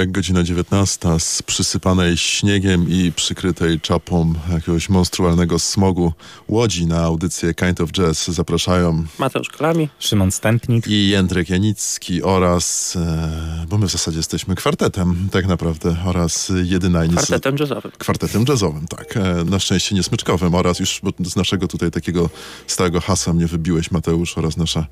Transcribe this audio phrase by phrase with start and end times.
[0.00, 6.12] wtorek, godzina 19 z przysypanej śniegiem i przykrytej czapą jakiegoś monstrualnego smogu
[6.48, 12.96] Łodzi na audycję Kind of Jazz zapraszają Mateusz Klami, Szymon Stępnik i Jędrek Janicki oraz,
[12.96, 17.92] e, bo my w zasadzie jesteśmy kwartetem tak naprawdę oraz jedyna kwartetem jazzowym.
[17.98, 19.16] Kwartetem jazzowym, tak.
[19.16, 22.30] E, na szczęście nie smyczkowym oraz już bo z naszego tutaj takiego
[22.66, 24.86] stałego hasła mnie wybiłeś Mateusz oraz nasza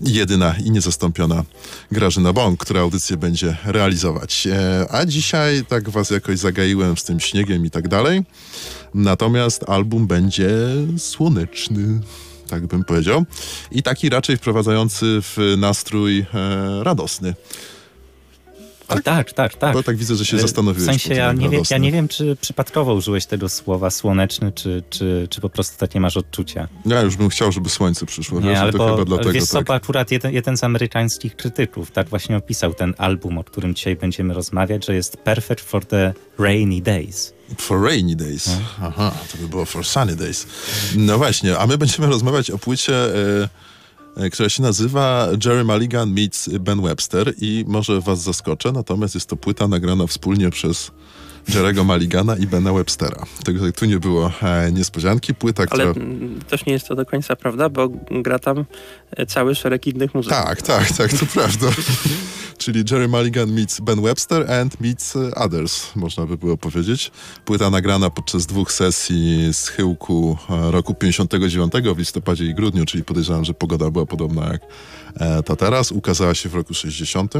[0.00, 1.44] jedyna i niezastąpiona
[1.92, 4.46] Grażyna Bąk, która audycję będzie realizować.
[4.50, 8.24] E, a dzisiaj tak was jakoś zagaiłem z tym śniegiem i tak dalej.
[8.94, 10.50] Natomiast album będzie
[10.98, 12.00] słoneczny.
[12.48, 13.24] Tak bym powiedział.
[13.72, 16.24] I taki raczej wprowadzający w nastrój e,
[16.84, 17.34] radosny.
[18.94, 19.54] Tak, tak, tak.
[19.54, 19.74] tak.
[19.74, 20.88] Bo tak widzę, że się E, zastanowiłeś.
[20.88, 24.82] W sensie ja nie, wiem, ja nie wiem, czy przypadkowo użyłeś tego słowa słoneczny, czy,
[24.90, 26.68] czy, czy po prostu tak nie masz odczucia.
[26.86, 28.40] Ja już bym chciał, żeby słońce przyszło.
[28.40, 29.70] Nie, wiesz, to albo chyba dlatego wiesz co, tak.
[29.82, 34.34] akurat jeden, jeden z amerykańskich krytyków tak właśnie opisał ten album, o którym dzisiaj będziemy
[34.34, 37.32] rozmawiać, że jest perfect for the rainy days.
[37.58, 38.46] For rainy days.
[38.46, 38.86] No.
[38.86, 40.46] Aha, to by było for sunny days.
[40.96, 43.48] No właśnie, a my będziemy rozmawiać o płycie, e,
[44.32, 49.36] która się nazywa Jerry Mulligan meets Ben Webster i może was zaskoczę, natomiast jest to
[49.36, 50.90] płyta nagrana wspólnie przez
[51.48, 53.26] Jerego Mulligana i Bena Webstera.
[53.44, 55.34] Także tu nie było e, niespodzianki.
[55.34, 55.84] Płyta, która...
[55.84, 58.64] Ale mm, też nie jest to do końca prawda, bo gra tam
[59.10, 60.38] e, cały szereg innych muzyków.
[60.38, 61.66] Tak, tak, tak, to prawda.
[62.58, 67.10] Czyli Jerry Mulligan meets Ben Webster and meets e, others, można by było powiedzieć.
[67.44, 73.04] Płyta nagrana podczas dwóch sesji z chyłku e, roku 59 w listopadzie i grudniu, czyli
[73.04, 74.60] podejrzewam, że pogoda była podobna jak
[75.44, 75.92] ta teraz.
[75.92, 77.34] Ukazała się w roku 60.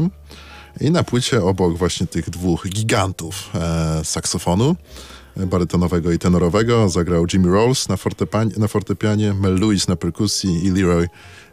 [0.81, 4.75] I na płycie obok właśnie tych dwóch gigantów e, saksofonu,
[5.37, 10.65] e, barytonowego i tenorowego, zagrał Jimmy Rolls na, fortepianie, na fortepianie, Mel Lewis na perkusji
[10.65, 11.07] i Leroy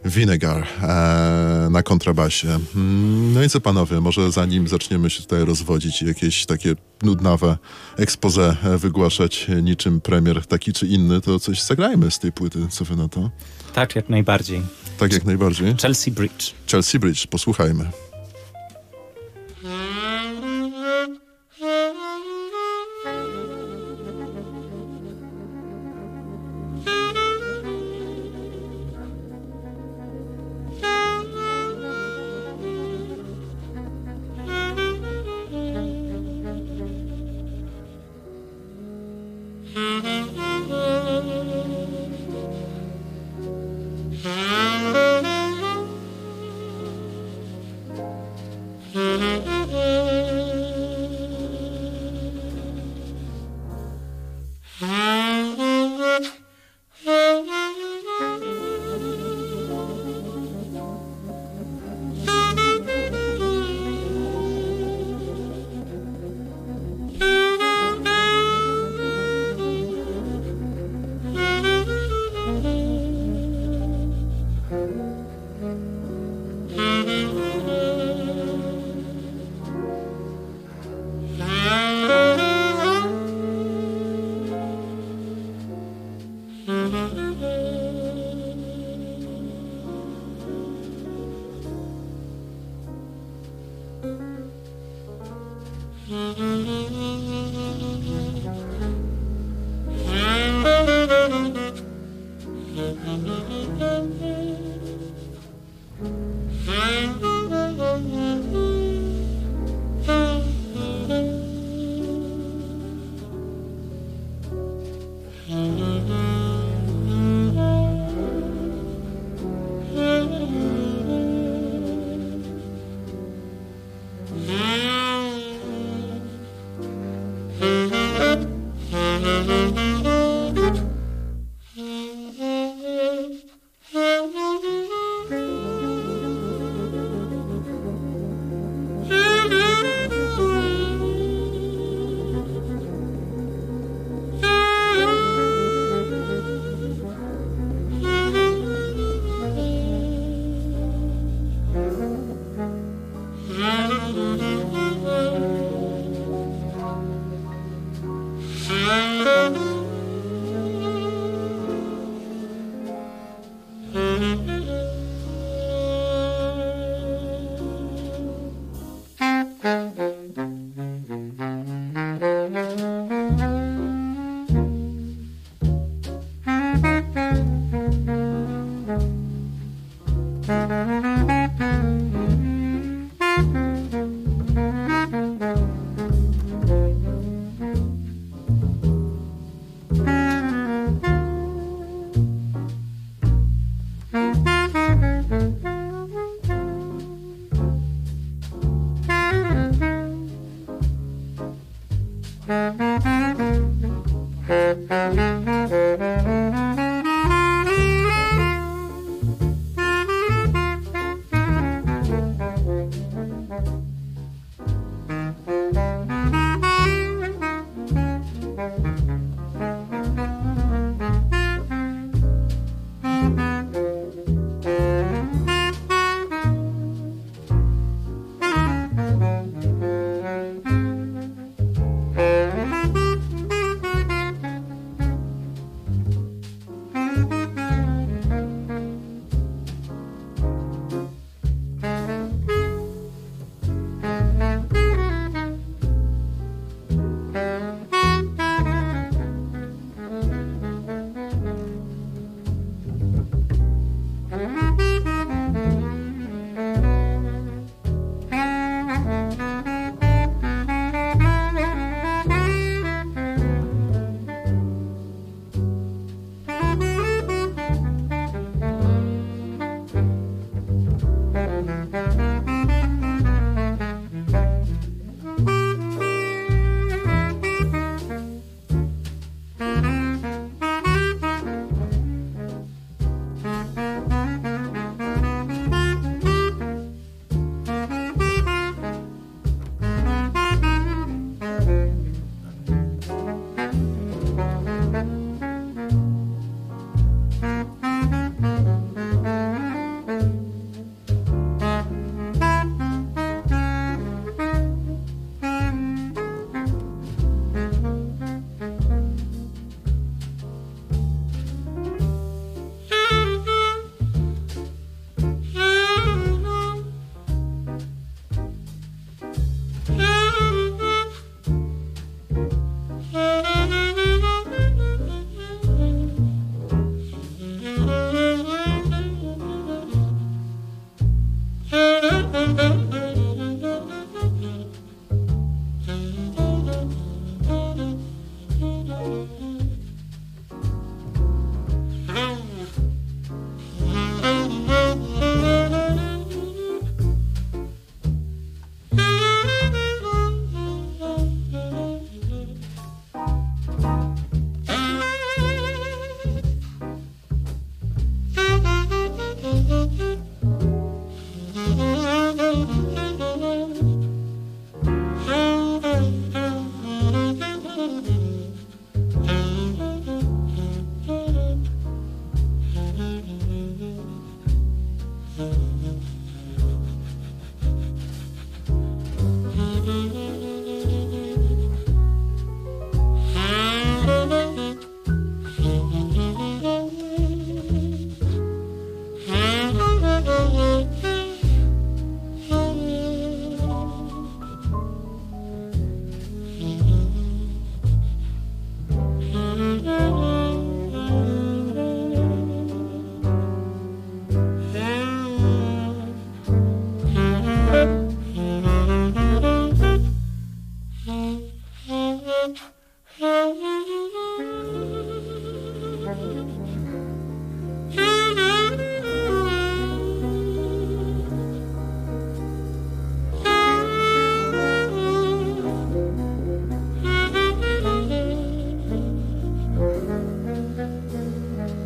[0.05, 2.59] Vinegar e, na kontrabasie.
[2.75, 7.57] Mm, No i co panowie, może zanim zaczniemy się tutaj rozwodzić i jakieś takie nudnawe
[7.97, 12.85] expose e, wygłaszać niczym premier taki czy inny, to coś zagrajmy z tej płyty, co
[12.85, 13.29] wy na to?
[13.73, 14.61] Tak, jak najbardziej.
[14.97, 15.75] Tak jak najbardziej.
[15.81, 16.53] Chelsea Bridge.
[16.71, 17.89] Chelsea Bridge, posłuchajmy.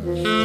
[0.04, 0.43] Mm-hmm.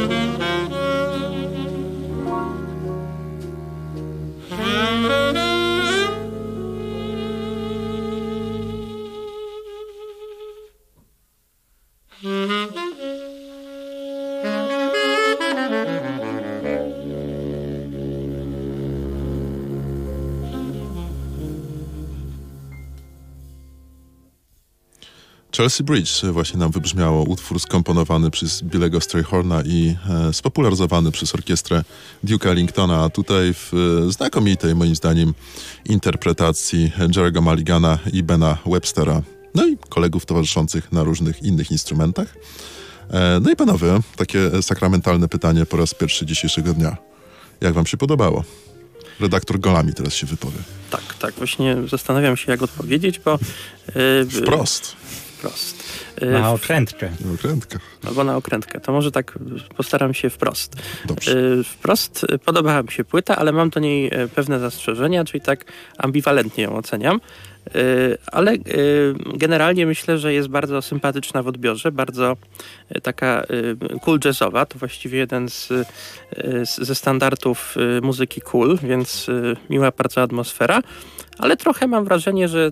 [25.60, 27.22] Chelsea Bridge właśnie nam wybrzmiało.
[27.22, 31.84] Utwór skomponowany przez Billego Strayhorna i e, spopularyzowany przez orkiestrę
[32.24, 33.04] Duke'a Ellingtona.
[33.04, 33.72] A tutaj w
[34.08, 35.34] e, znakomitej, moim zdaniem,
[35.84, 39.22] interpretacji Jerego Maligana i Bena Webstera.
[39.54, 42.36] No i kolegów towarzyszących na różnych innych instrumentach.
[43.10, 46.96] E, no i panowie, takie sakramentalne pytanie po raz pierwszy dzisiejszego dnia.
[47.60, 48.44] Jak wam się podobało?
[49.20, 50.58] Redaktor Golami teraz się wypowie.
[50.90, 51.34] Tak, tak.
[51.34, 53.38] Właśnie zastanawiam się, jak odpowiedzieć, bo...
[53.94, 54.96] Yy, Wprost.
[55.40, 55.82] Wprost.
[56.20, 57.10] Yy, Na okrętkę.
[57.34, 57.78] Okrętka.
[58.06, 58.80] Albo na okrętkę.
[58.80, 59.38] To może tak
[59.76, 60.76] postaram się wprost.
[61.04, 61.38] Dobrze.
[61.40, 65.64] Yy, Wprost y, podobała mi się płyta, ale mam do niej pewne zastrzeżenia, czyli tak
[65.98, 67.20] ambiwalentnie ją oceniam.
[67.76, 68.58] Y, Ale y,
[69.34, 72.36] generalnie myślę, że jest bardzo sympatyczna w odbiorze, bardzo
[72.96, 73.46] y, taka
[74.02, 74.66] cool jazzowa.
[74.66, 75.68] To właściwie jeden z,
[76.64, 79.26] ze standardów muzyki cool, więc
[79.70, 80.82] miła bardzo atmosfera.
[81.38, 82.70] Ale trochę mam wrażenie, że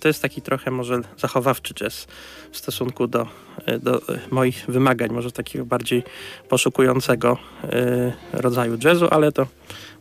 [0.00, 2.06] to jest taki trochę może zachowawczy jazz
[2.50, 3.26] w stosunku do,
[3.80, 6.02] do moich wymagań, może takiego bardziej
[6.48, 7.38] poszukującego
[8.32, 9.46] rodzaju jazzu, ale to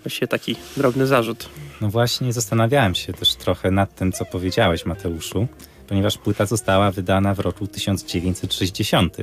[0.07, 1.49] właściwie taki drobny zarzut.
[1.81, 5.47] No właśnie, zastanawiałem się też trochę nad tym, co powiedziałeś, Mateuszu,
[5.87, 9.17] ponieważ płyta została wydana w roku 1960.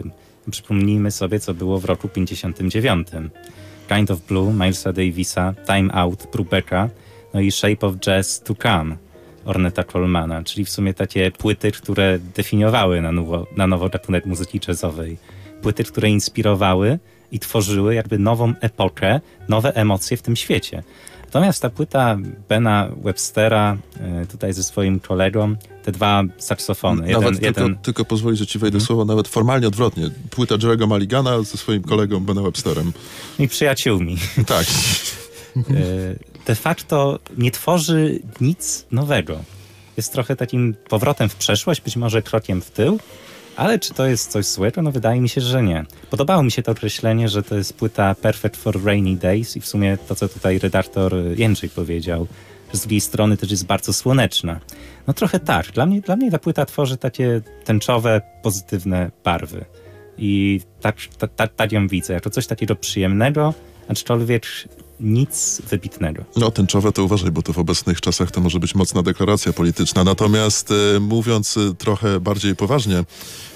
[0.50, 3.08] Przypomnijmy sobie, co było w roku 59.
[3.88, 6.88] Kind of Blue, Milesa Davisa, Time Out, Brubecka,
[7.34, 8.96] no i Shape of Jazz to Come,
[9.44, 14.60] Orneta Colemana, czyli w sumie takie płyty, które definiowały na nowo, na nowo gatunek muzyki
[14.68, 15.16] jazzowej.
[15.62, 16.98] Płyty, które inspirowały
[17.34, 20.82] i tworzyły jakby nową epokę, nowe emocje w tym świecie.
[21.24, 22.16] Natomiast ta płyta
[22.48, 27.08] Bena Webstera, e, tutaj ze swoim kolegą, te dwa saksofony.
[27.08, 30.10] Jeden, Nawet jeden, tylko, tylko pozwolić, że ci wejdę słowo, nawet formalnie odwrotnie.
[30.30, 32.92] Płyta Jerego Maligana ze swoim kolegą Benem Websterem.
[33.38, 34.16] i przyjaciółmi.
[34.46, 34.66] Tak.
[35.56, 35.64] E,
[36.46, 39.36] de facto nie tworzy nic nowego.
[39.96, 42.98] Jest trochę takim powrotem w przeszłość, być może krokiem w tył,
[43.56, 44.82] ale czy to jest coś złego?
[44.82, 45.84] No wydaje mi się, że nie.
[46.10, 49.66] Podobało mi się to określenie, że to jest płyta perfect for rainy days i w
[49.66, 52.26] sumie to, co tutaj redaktor Jędrzej powiedział,
[52.72, 54.60] z drugiej strony też jest bardzo słoneczna.
[55.06, 55.66] No trochę tak.
[55.72, 59.64] Dla mnie, dla mnie ta płyta tworzy takie tęczowe, pozytywne barwy.
[60.18, 63.54] I tak, tak, tak, tak ją widzę, jako coś takiego przyjemnego,
[63.88, 64.46] aczkolwiek
[65.00, 66.24] nic wybitnego.
[66.36, 70.04] No, tęczowe to uważaj, bo to w obecnych czasach to może być mocna deklaracja polityczna.
[70.04, 73.04] Natomiast e, mówiąc e, trochę bardziej poważnie,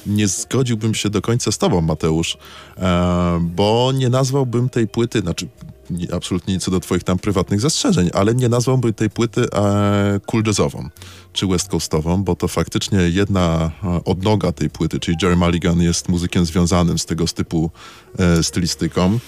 [0.07, 2.39] nie zgodziłbym się do końca z tobą, Mateusz,
[2.79, 5.49] e, bo nie nazwałbym tej płyty, znaczy
[5.91, 10.43] nie, absolutnie nic do twoich tam prywatnych zastrzeżeń, ale nie nazwałbym tej płyty e, cool
[10.47, 10.89] jazzową
[11.33, 16.09] czy west coastową, bo to faktycznie jedna e, odnoga tej płyty, czyli Jerry Mulligan jest
[16.09, 17.71] muzykiem związanym z tego typu
[18.19, 19.19] e, stylistyką.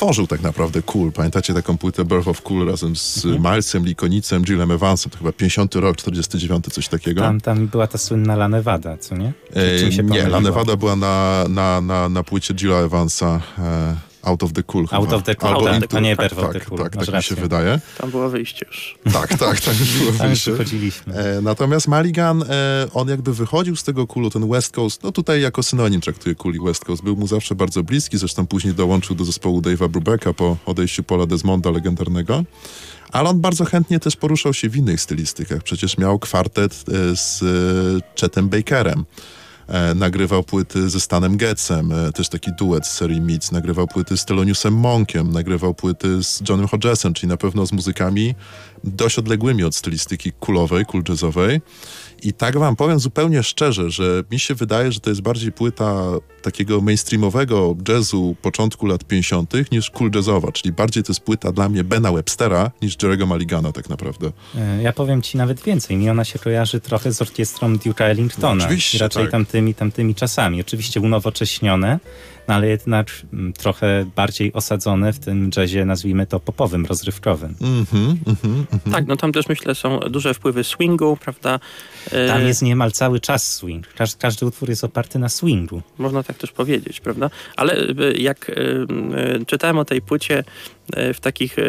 [0.00, 1.12] Tworzył tak naprawdę Cool.
[1.12, 5.10] Pamiętacie taką płytę Birth of Cool razem z Milesem, Likonicem, Gillem Evansem?
[5.10, 7.20] To chyba 50 rok, 49, coś takiego.
[7.20, 9.32] Tam, tam była ta słynna La Nevada, co nie?
[9.54, 10.40] Czy- E, nie, La?
[10.40, 15.04] Nevada była na, na, na, na płycie Gilla Evansa e, Out of the Cool Out
[15.04, 15.16] chyba.
[15.16, 17.34] of the Cool, Albo tak, Into- to nie tak, tak, Cool, Tak, tak mi się
[17.34, 17.80] wydaje.
[17.98, 18.98] Tam było wyjście już.
[19.12, 20.50] Tak, tak, tak już było Tam już wyjście.
[20.50, 21.14] przychodziliśmy.
[21.14, 22.46] E, natomiast Mulligan, e,
[22.94, 26.60] on jakby wychodził z tego kulu, ten West Coast, no tutaj jako synonim traktuje kuli
[26.64, 30.56] West Coast, był mu zawsze bardzo bliski, zresztą później dołączył do zespołu Dave'a Brubecka po
[30.66, 32.44] odejściu Paula Desmonda legendarnego.
[33.12, 35.62] Ale on bardzo chętnie też poruszał się w innych stylistykach.
[35.62, 36.72] Przecież miał kwartet
[37.12, 39.04] e, z e, Chetem Bakerem.
[39.70, 43.52] E, nagrywał płyty ze Stanem Getzem, e, też taki duet z serii Meets.
[43.52, 48.34] Nagrywał płyty z Theloniusem Monkiem, nagrywał płyty z Johnem Hodgesem, czyli na pewno z muzykami
[48.84, 51.60] dość odległymi od stylistyki kulowej, cool jazzowej.
[52.22, 56.04] I tak wam powiem zupełnie szczerze, że mi się wydaje, że to jest bardziej płyta
[56.42, 59.52] takiego mainstreamowego jazzu początku lat 50.
[59.72, 63.72] niż cool jazzowa, czyli bardziej to jest płyta dla mnie Bena Webstera niż Jerego Maligana
[63.72, 64.32] tak naprawdę.
[64.58, 65.96] E, Ja powiem ci nawet więcej.
[65.96, 68.64] Mi ona się kojarzy trochę z orkiestrą Duke'a Ellingtona.
[68.64, 69.32] Oczywiście, I raczej tak.
[69.32, 70.60] tamtymi, tamtymi czasami.
[70.60, 71.98] Oczywiście unowocześnione,
[72.48, 77.54] no ale jednak mm, trochę bardziej osadzone w tym jazzie, nazwijmy to popowym, rozrywkowym.
[77.60, 78.92] Mhm, mhm, mhm.
[78.92, 81.60] Tak, no tam też myślę są duże wpływy swingu, prawda?
[82.12, 83.86] E, Tam jest niemal cały czas swing.
[83.94, 85.82] Każ, każdy utwór jest oparty na swingu.
[85.98, 87.30] Można tak też powiedzieć, prawda?
[87.56, 88.54] Ale e, jak e,
[89.44, 90.44] czytałem o tej płycie
[91.14, 91.62] w takich e,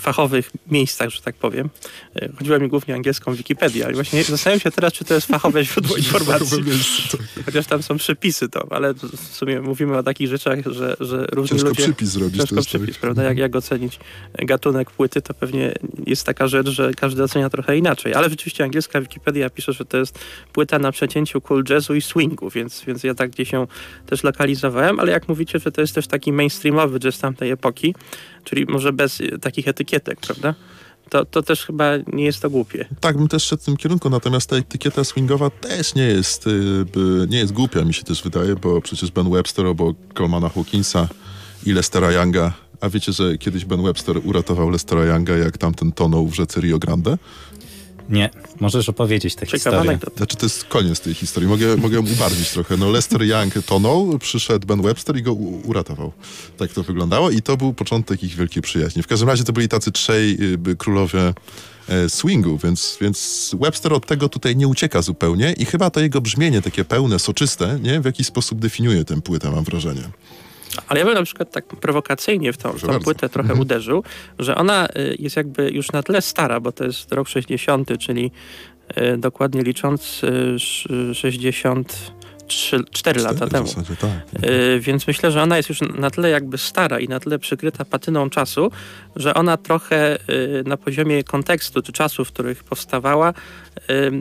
[0.00, 1.70] fachowych miejscach, że tak powiem,
[2.16, 5.64] e, chodziło mi głównie angielską Wikipedię, ale właśnie zastanawiam się teraz, czy to jest fachowe
[5.64, 6.64] źródło informacji.
[7.44, 11.48] Chociaż tam są przepisy to, ale w sumie mówimy o takich rzeczach, że, że różni
[11.56, 11.82] Ciężko ludzie...
[11.82, 12.36] przypis zrobić.
[12.36, 13.00] to Ciężko jest przypis, tak.
[13.00, 13.22] prawda?
[13.22, 13.98] Jak, jak ocenić
[14.38, 15.74] gatunek płyty, to pewnie
[16.06, 18.14] jest taka rzecz, że każdy ocenia trochę inaczej.
[18.14, 20.18] Ale rzeczywiście angielska Wikipedia pisze, że to jest
[20.52, 23.66] płyta na przecięciu cool jazzu i swingu, więc, więc ja tak gdzieś się
[24.06, 27.93] też lokalizowałem, ale jak mówicie, że to jest też taki mainstreamowy jazz tamtej epoki,
[28.44, 30.54] czyli może bez y, takich etykietek, prawda?
[31.10, 32.84] To, to też chyba nie jest to głupie.
[33.00, 36.44] Tak, bym też szedł w tym kierunku, natomiast ta etykieta swingowa też nie jest,
[36.92, 41.08] by- nie jest głupia, mi się też wydaje, bo przecież Ben Webster obok Colmana Hawkinsa
[41.66, 46.26] i Lestera Younga, a wiecie, że kiedyś Ben Webster uratował Lestera Younga, jak tamten tonął
[46.26, 47.18] w rzece Rio Grande?
[48.08, 48.30] Nie,
[48.60, 49.80] możesz opowiedzieć tę Ciekawa historię.
[49.80, 50.16] anegdota.
[50.16, 51.48] Znaczy, to jest koniec tej historii.
[51.48, 52.76] Mogę, mogę ją ubarwić trochę.
[52.76, 56.12] No, Lester Young tonął, przyszedł Ben Webster i go u- uratował.
[56.58, 59.02] Tak to wyglądało i to był początek ich wielkiej przyjaźni.
[59.02, 60.38] W każdym razie to byli tacy trzej
[60.70, 61.34] y, królowie
[61.88, 66.20] e, swingu, więc, więc Webster od tego tutaj nie ucieka zupełnie i chyba to jego
[66.20, 68.00] brzmienie takie pełne, soczyste, nie?
[68.00, 70.02] W jakiś sposób definiuje tę płytę, mam wrażenie.
[70.88, 73.00] Ale ja bym na przykład tak prowokacyjnie w tą, tą bardzo.
[73.00, 73.60] płytę trochę Mhm.
[73.60, 74.04] uderzył,
[74.38, 78.30] że ona y, jest jakby już na tyle stara, bo to jest rok 60, czyli
[78.98, 80.58] y, dokładnie licząc y,
[82.48, 83.66] sz- 63, 4 lata temu.
[83.66, 84.44] Zasadzie, tak.
[84.44, 87.84] Y, Więc myślę, że ona jest już na tyle jakby stara i na tyle przykryta
[87.84, 88.70] patyną czasu,
[89.16, 94.12] że ona trochę y, na poziomie kontekstu czy czasów, w których powstawała, y,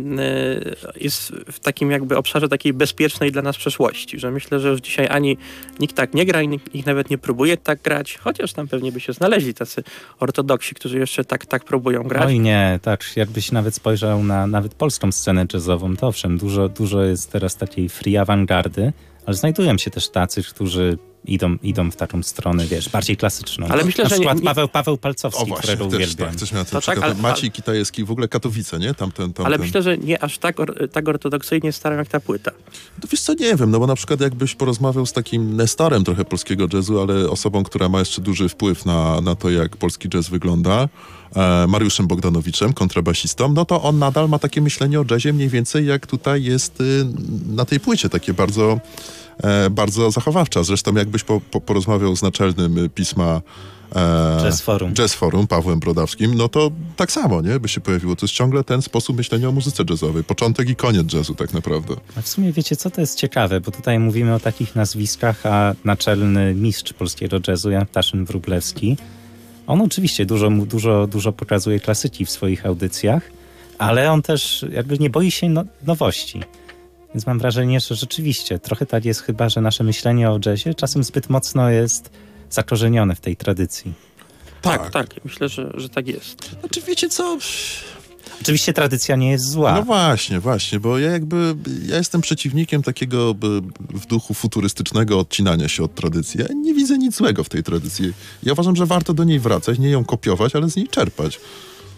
[0.96, 5.08] jest w takim jakby obszarze takiej bezpiecznej dla nas przeszłości, że myślę, że już dzisiaj
[5.12, 5.38] ani
[5.80, 8.92] nikt tak nie gra i nikt, nikt nawet nie próbuje tak grać, chociaż tam pewnie
[8.92, 9.84] by się znaleźli tacy
[10.20, 12.26] ortodoksi, którzy jeszcze tak, tak próbują grać.
[12.26, 17.04] Oj nie, tak, jakbyś nawet spojrzał na nawet polską scenę jazzową, to owszem, dużo, dużo
[17.04, 18.94] jest teraz takiej free awangardy,
[19.26, 23.68] ale znajdują się też tacy, którzy idą, idą w taką stronę, wiesz, bardziej klasyczną.
[23.68, 26.30] Ale myślę, na że nie- przykład nie- Paweł, Paweł O Palcowski, właśnie, którego też, uwielbiam.
[26.30, 28.94] tak, też To tak, ale- Maciej Kitajewski, w ogóle Katowice, nie?
[28.94, 29.46] Tamten, tamten.
[29.46, 32.52] Ale myślę, że nie aż tak, or, tak ortodoksyjnie starą jak ta płyta.
[33.04, 36.26] No wiesz co, nie wiem, no bo na przykład jakbyś porozmawiał z takim nestorem trochę
[36.26, 40.30] polskiego jazzu, ale osobą, która ma jeszcze duży wpływ na, na to, jak polski jazz
[40.30, 40.90] wygląda,
[41.68, 46.08] Mariuszem Bogdanowiczem, kontrabasistą, no to on nadal ma takie myślenie o jazzie mniej więcej jak
[46.08, 47.06] tutaj jest y,
[47.48, 48.80] na tej płycie, takie bardzo,
[49.44, 50.64] e, bardzo zachowawcze.
[50.64, 53.42] Zresztą jakbyś po, po, porozmawiał z naczelnym y, pisma
[53.96, 54.94] e, Jazz Forum.
[54.94, 57.60] Jazz Forum, Pawłem Brodawskim, no to tak samo, nie?
[57.60, 58.16] By się pojawiło.
[58.16, 60.24] To jest ciągle ten sposób myślenia o muzyce jazzowej.
[60.24, 61.96] Początek i koniec jazzu tak naprawdę.
[62.18, 65.76] A w sumie wiecie, co to jest ciekawe, bo tutaj mówimy o takich nazwiskach, a
[65.86, 68.98] naczelny mistrz polskiego jazzu, Jan Ptaszyn Wróblewski,
[69.68, 73.32] on oczywiście dużo, dużo, dużo pokazuje klasyki w swoich audycjach,
[73.78, 76.42] ale on też jakby nie boi się no, nowości.
[77.14, 81.04] Więc mam wrażenie, że rzeczywiście trochę tak jest chyba, że nasze myślenie o jazzie czasem
[81.04, 82.10] zbyt mocno jest
[82.50, 83.94] zakorzenione w tej tradycji.
[84.62, 85.08] Tak, tak.
[85.26, 86.56] Myślę, że, że tak jest.
[86.60, 87.38] Znaczy wiecie co...
[88.42, 89.74] Oczywiście tradycja nie jest zła.
[89.76, 91.56] No właśnie, właśnie, bo ja jakby,
[91.86, 93.36] ja jestem przeciwnikiem takiego
[93.90, 96.40] w duchu futurystycznego odcinania się od tradycji.
[96.40, 98.14] Ja nie widzę nic złego w tej tradycji.
[98.44, 101.40] Ja uważam, że warto do niej wracać, nie ją kopiować, ale z niej czerpać.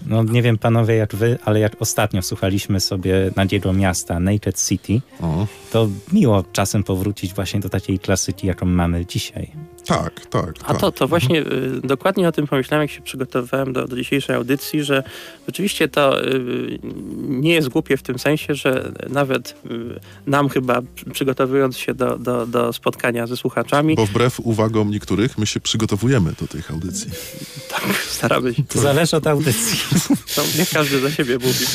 [0.06, 5.02] No nie wiem panowie jak wy, ale jak ostatnio słuchaliśmy sobie Nadziego Miasta, Naked City,
[5.22, 9.52] O, to miło czasem powrócić właśnie do takiej klasyki, jaką mamy dzisiaj.
[9.86, 10.80] Tak, tak, A tak.
[10.82, 14.84] to, to właśnie y, dokładnie o tym pomyślałem, jak się przygotowywałem do, do dzisiejszej audycji,
[14.84, 15.04] że
[15.48, 16.80] rzeczywiście to y,
[17.28, 22.18] nie jest głupie w tym sensie, że nawet y, nam chyba przy- przygotowując się do,
[22.18, 27.12] do, do spotkania ze słuchaczami, Bo wbrew uwagom niektórych, my się przygotowujemy do tych audycji.
[27.70, 28.64] tak staramy się.
[28.64, 29.80] To zależy od audycji.
[30.38, 31.66] No, niech każdy za siebie mówi.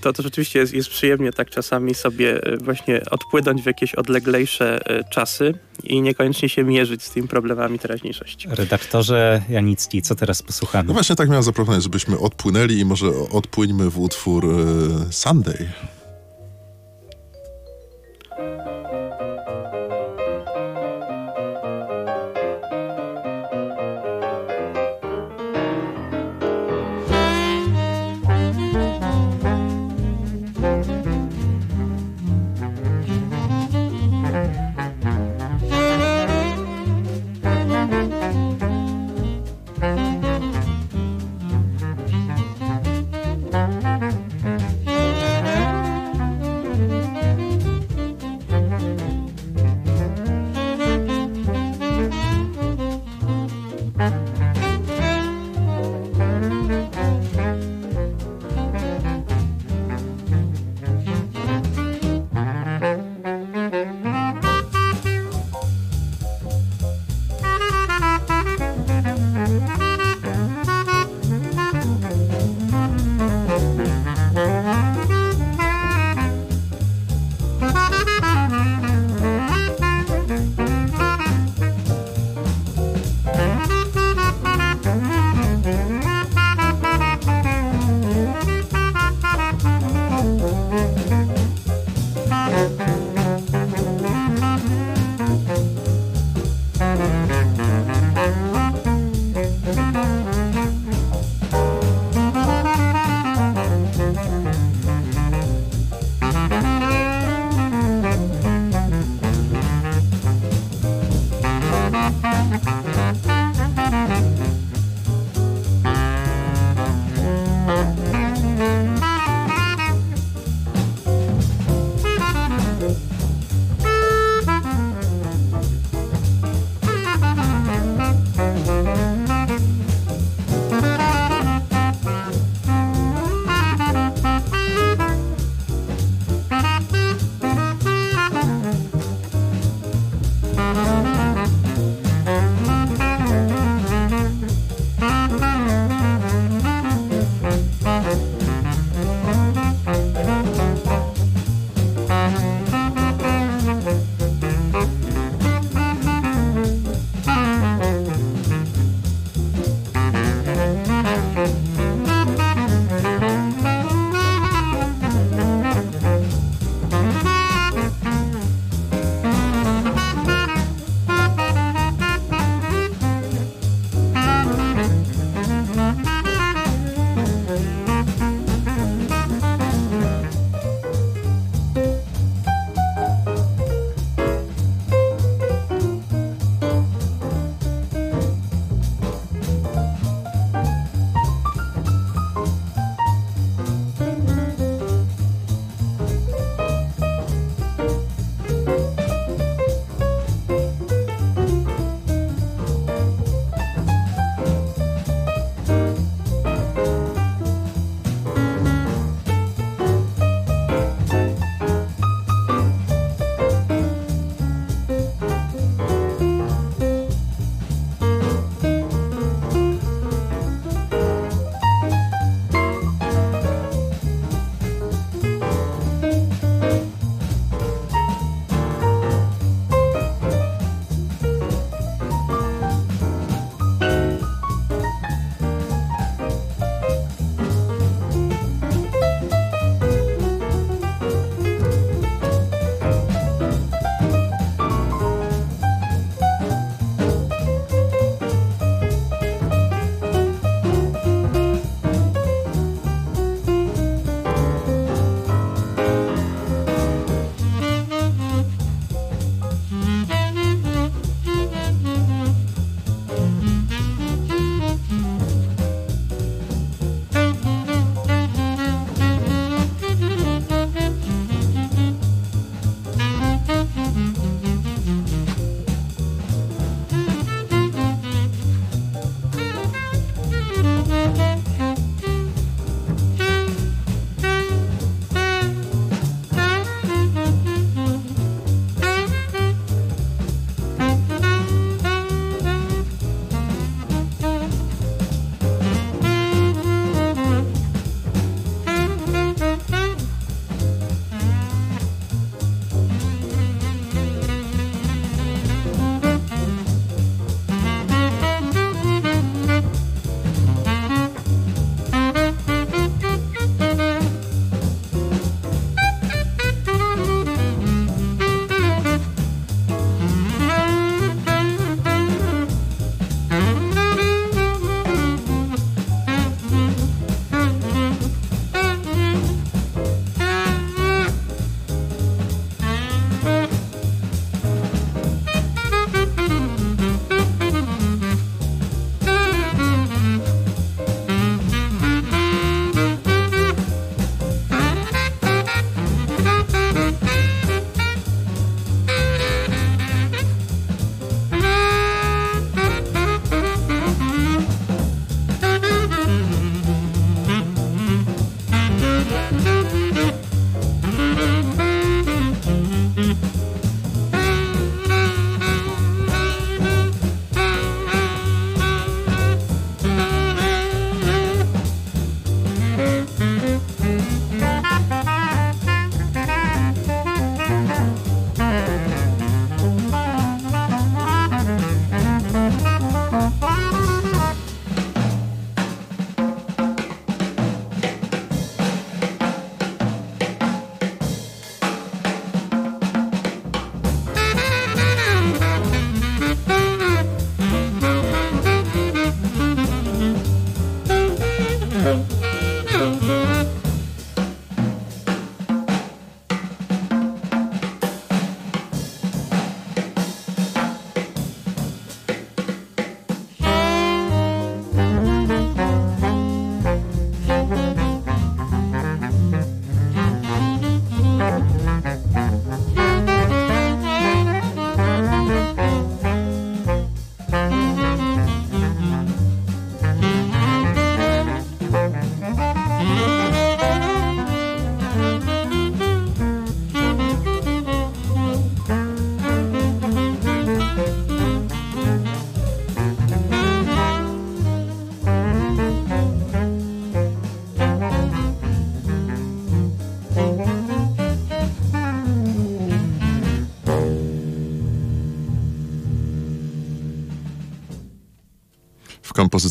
[0.00, 4.90] To, to rzeczywiście jest, jest przyjemnie tak czasami sobie y, właśnie odpłynąć w jakieś odleglejsze
[5.00, 8.48] y, czasy i niekoniecznie się mierzyć z tymi problemami teraźniejszości.
[8.50, 10.88] Redaktorze Janicki, co teraz posłuchamy?
[10.88, 15.68] No właśnie tak miałem zaproponować, żebyśmy odpłynęli i może odpłyńmy w utwór e, Sunday.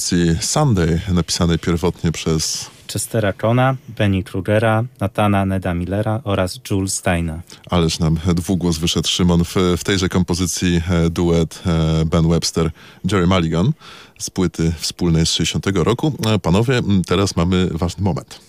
[0.05, 7.41] Kompozycji Sunday, napisanej pierwotnie przez Chestera Kona, Benny Krugera, Natana Neda Millera oraz Jules Steina.
[7.69, 12.71] Ależ nam dwugłos wyszedł Szymon w, w tejże kompozycji e, duet e, Ben Webster,
[13.11, 13.71] Jerry Mulligan
[14.19, 16.13] z płyty wspólnej z 60 roku.
[16.25, 18.39] E, Panowie, teraz mamy ważny moment.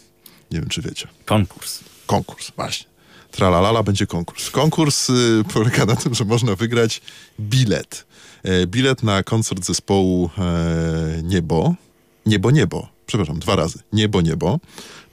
[0.50, 1.08] Nie wiem, czy wiecie.
[1.24, 1.80] Konkurs.
[2.06, 2.86] Konkurs, właśnie.
[3.30, 4.50] Tralalala będzie konkurs.
[4.50, 7.02] Konkurs y, polega na tym, że można wygrać
[7.40, 8.06] bilet.
[8.46, 11.74] E, bilet na koncert zespołu e, Niebo.
[12.26, 12.88] Niebo, Niebo.
[13.06, 13.78] Przepraszam, dwa razy.
[13.92, 14.58] Niebo, Niebo.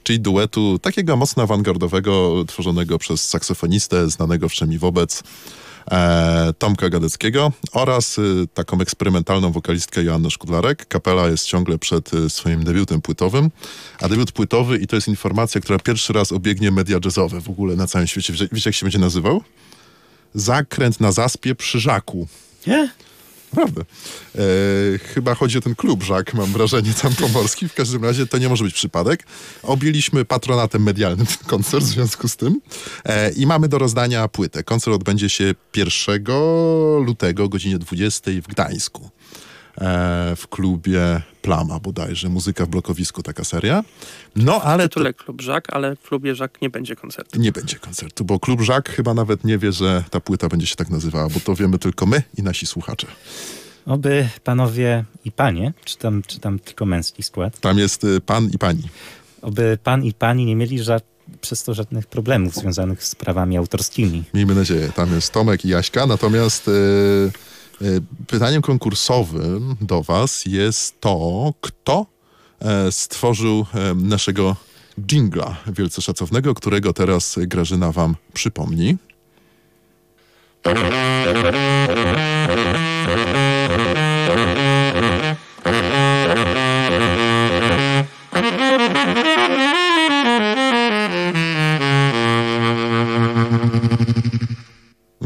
[0.02, 5.22] Czyli duetu takiego mocno awangardowego, tworzonego przez saksofonistę znanego wszemi wobec
[5.90, 10.86] e, Tomka Gadeckiego oraz y, taką eksperymentalną wokalistkę Joannę Szkudlarek.
[10.88, 13.50] Kapela jest ciągle przed swoim debiutem płytowym,
[14.00, 17.76] a debiut płytowy i to jest informacja, która pierwszy raz obiegnie media jazzowe w ogóle
[17.76, 18.32] na całym świecie.
[18.32, 19.42] Wiecie, jak się będzie nazywał?
[20.34, 22.28] Zakręt na zaspie przy Żaku.
[22.66, 22.88] Nie?
[23.54, 23.84] Naprawdę.
[24.34, 27.68] E, chyba chodzi o ten klub Żak, mam wrażenie, tam pomorski.
[27.68, 29.26] W każdym razie to nie może być przypadek.
[29.62, 32.60] Objęliśmy patronatem medialnym ten koncert w związku z tym
[33.04, 34.62] e, i mamy do rozdania płytę.
[34.62, 36.24] Koncert odbędzie się 1
[37.04, 39.10] lutego o godzinie 20 w Gdańsku.
[39.80, 42.28] E, w klubie Plama bodajże.
[42.28, 43.84] Muzyka w blokowisku, taka seria.
[44.36, 47.40] No, ale W to tytule Klub Żak, ale w klubie Żak nie będzie koncertu.
[47.40, 50.76] nie będzie koncertu, bo klub Żak chyba nawet nie wie, że ta płyta będzie się
[50.76, 53.06] tak nazywała, bo to wiemy tylko my i nasi słuchacze.
[53.86, 58.50] Oby panowie i panie, czy tam, czy tam tylko męski skład, Tam jest y, pan
[58.50, 58.82] i pani.
[59.42, 61.00] oby pan i pani nie mieli ża-
[61.40, 64.24] przez to żadnych problemów związanych z prawami autorskimi.
[64.34, 64.92] Miejmy nadzieję.
[64.96, 66.06] Tam jest Tomek i Jaśka.
[66.06, 67.32] Natomiast y, y,
[68.26, 72.06] pytaniem konkursowym do Was jest to, kto
[72.60, 74.56] e, stworzył e, naszego
[75.06, 78.96] jingla wielce szacownego, którego teraz Grażyna Wam przypomni.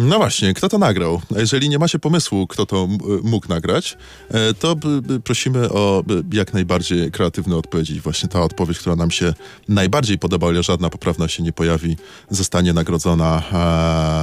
[0.08, 1.20] No właśnie, kto to nagrał?
[1.36, 2.88] Jeżeli nie macie pomysłu, kto to
[3.22, 3.96] mógł nagrać,
[4.30, 4.76] e, to
[5.24, 8.00] prosimy o jak najbardziej kreatywne odpowiedzi.
[8.00, 9.34] Właśnie ta odpowiedź, która nam się
[9.68, 11.96] najbardziej podoba, o ile żadna poprawna się nie pojawi,
[12.30, 13.42] zostanie nagrodzona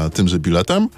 [0.07, 0.89] e, tymże biletem.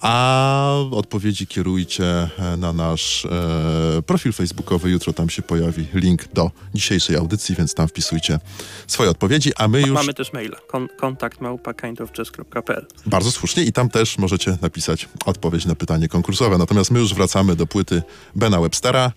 [0.00, 4.90] A odpowiedzi kierujcie e, na nasz e, profil facebookowy.
[4.90, 8.38] Jutro tam się pojawi link do dzisiejszej audycji, więc tam wpisujcie
[8.86, 9.90] swoje odpowiedzi, a my już...
[9.90, 10.56] Mamy też maila.
[10.66, 16.58] Kon kontakt małpa kindofjazz.pl Bardzo słusznie i tam też możecie napisać odpowiedź na pytanie konkursowe.
[16.58, 18.02] Natomiast my już wracamy do płyty
[18.36, 19.12] Bena Webstera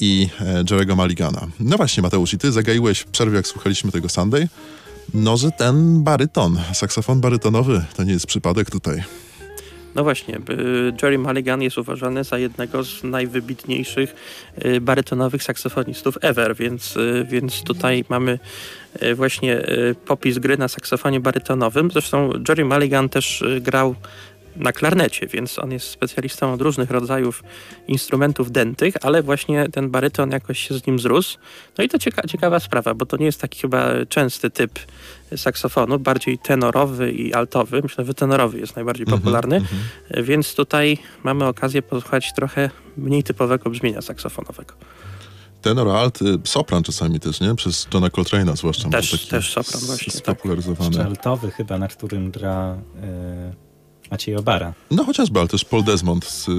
[0.00, 1.46] i e, Jerego Maligana.
[1.60, 4.48] No właśnie, Mateusz, i ty zagaiłeś w przerwie, jak słuchaliśmy tego Sunday,
[5.14, 9.04] no, że ten baryton, saksofon barytonowy, to nie jest przypadek tutaj.
[9.98, 14.14] No właśnie, y, Jerry Mulligan jest uważany za jednego z najwybitniejszych
[14.64, 18.38] y, barytonowych saksofonistów ever, więc, y, więc tutaj mamy
[19.14, 19.62] właśnie
[20.06, 21.90] popis gry na saksofonie barytonowym.
[21.90, 23.94] Zresztą Jerry Mulligan też grał
[24.58, 27.42] na klarnecie, więc on jest specjalistą od różnych rodzajów
[27.88, 31.38] instrumentów dętych, ale właśnie ten baryton jakoś się z nim zrósł.
[31.78, 34.78] No i to cieka ciekawa sprawa, bo to nie jest taki chyba częsty typ
[35.36, 37.80] saksofonu, bardziej tenorowy i altowy.
[37.82, 39.62] Myślę, że tenorowy jest najbardziej popularny,
[40.10, 44.74] więc tutaj mamy okazję posłuchać trochę mniej typowego brzmienia saksofonowego.
[45.62, 47.54] Tenor, alt, y, sopran czasami też, nie?
[47.54, 48.88] Przez Johna Coltrane'a zwłaszcza.
[48.88, 50.22] Też- taki też sopran właśnie, tak.
[50.22, 50.92] Spopularyzowany.
[50.92, 53.67] Szczeltowy chyba, na którym gra e,
[54.10, 54.72] Maciej Obara.
[54.90, 56.52] No chociażby, ale też Paul Desmond z, y,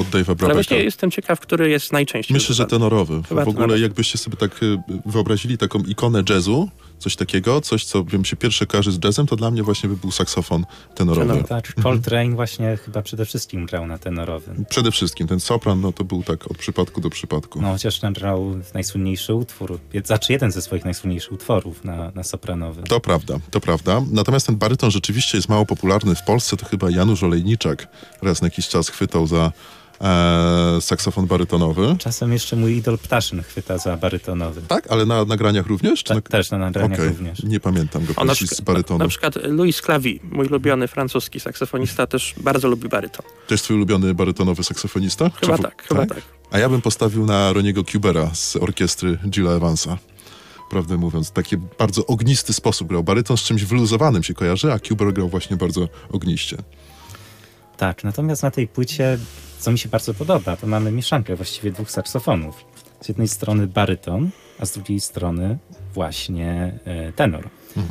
[0.00, 0.54] od Dave'a Ale Brabecka.
[0.54, 3.22] właśnie jestem ciekaw, który jest najczęściej Myślę, że tenorowy.
[3.28, 3.80] Chyba w ogóle tenorowy.
[3.80, 8.66] jakbyście sobie tak y, wyobrazili taką ikonę jazzu, coś takiego, coś co wiem się pierwsze
[8.66, 11.26] kojarzy z jazzem, to dla mnie właśnie by był saksofon tenorowy.
[11.26, 11.48] Tenor.
[11.48, 14.64] Tak, Coltrane właśnie chyba przede wszystkim grał na tenorowym.
[14.68, 17.62] Przede wszystkim ten sopran, no to był tak od przypadku do przypadku.
[17.62, 22.82] No chociaż nagrał najsłynniejszy utwór, znaczy jeden ze swoich najsłynniejszych utworów na, na sopranowy.
[22.82, 24.02] To prawda, to prawda.
[24.10, 26.56] Natomiast ten baryton rzeczywiście jest mało popularny w Polsce.
[26.56, 27.88] To chyba Janusz Olejniczak
[28.22, 29.52] raz na jakiś czas chwytał za
[30.00, 31.96] e, saksofon barytonowy.
[31.98, 34.62] Czasem jeszcze mój idol Ptaszyn chwyta za barytonowy.
[34.68, 35.98] Tak, ale na nagraniach również?
[36.04, 36.20] Czy Ta, na...
[36.20, 37.42] też na nagraniach Okej, również.
[37.42, 38.98] nie pamiętam go O, na, z przykład, barytonu.
[38.98, 43.26] na przykład Louis Clavi, mój ulubiony francuski saksofonista, też bardzo lubi baryton.
[43.46, 45.30] To jest twój ulubiony barytonowy saksofonista?
[45.40, 46.22] Chyba Czy tak, chyba tak.
[46.50, 49.98] A ja bym postawił na Roniego Kubera z orkiestry Gilla Evansa.
[50.70, 53.04] Prawdę mówiąc, taki bardzo ognisty sposób grał.
[53.04, 56.56] Baryton z czymś wyluzowanym się kojarzy, a Kuber grał właśnie bardzo ogniście.
[57.78, 59.18] Tak, natomiast na tej płycie,
[59.58, 62.64] co mi się bardzo podoba, to mamy mieszankę właściwie dwóch saksofonów.
[63.00, 65.58] Z jednej strony baryton, a z drugiej strony
[65.94, 67.48] właśnie e, tenor.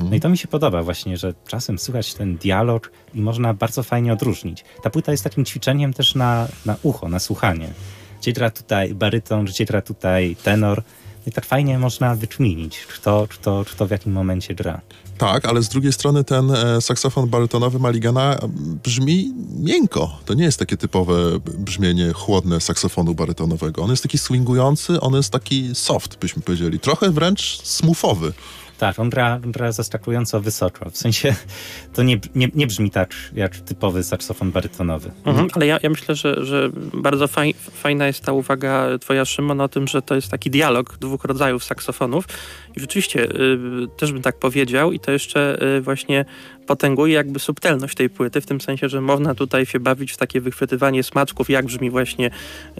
[0.09, 3.83] No i to mi się podoba właśnie, że czasem słychać ten dialog i można bardzo
[3.83, 4.65] fajnie odróżnić.
[4.83, 7.69] Ta płyta jest takim ćwiczeniem też na, na ucho, na słuchanie.
[8.21, 10.83] gdzie gra tutaj baryton, gdzie gra tutaj tenor.
[11.27, 14.81] I tak fajnie można wyczmienić, czy to, czy to, czy to w jakim momencie gra.
[15.17, 20.19] Tak, ale z drugiej strony ten e, saksofon barytonowy Maligana m, brzmi miękko.
[20.25, 23.83] To nie jest takie typowe brzmienie chłodne saksofonu barytonowego.
[23.83, 26.79] On jest taki swingujący, on jest taki soft, byśmy powiedzieli.
[26.79, 28.33] Trochę wręcz smufowy.
[28.77, 30.89] Tak, on gra, gra zaskakująco wysoko.
[30.89, 31.35] W sensie
[31.93, 35.11] to nie, nie, nie brzmi tak jak typowy saksofon barytonowy.
[35.25, 39.61] Mhm, ale ja, ja myślę, że, że bardzo faj, fajna jest ta uwaga twoja, Szymon,
[39.61, 42.25] o tym, że to jest taki dialog dwóch rodzajów saksofonów.
[42.75, 46.25] I rzeczywiście y, też bym tak powiedział i to jeszcze y, właśnie
[46.67, 50.41] potęguje jakby subtelność tej płyty, w tym sensie, że można tutaj się bawić w takie
[50.41, 52.29] wychwytywanie smaczków, jak brzmi właśnie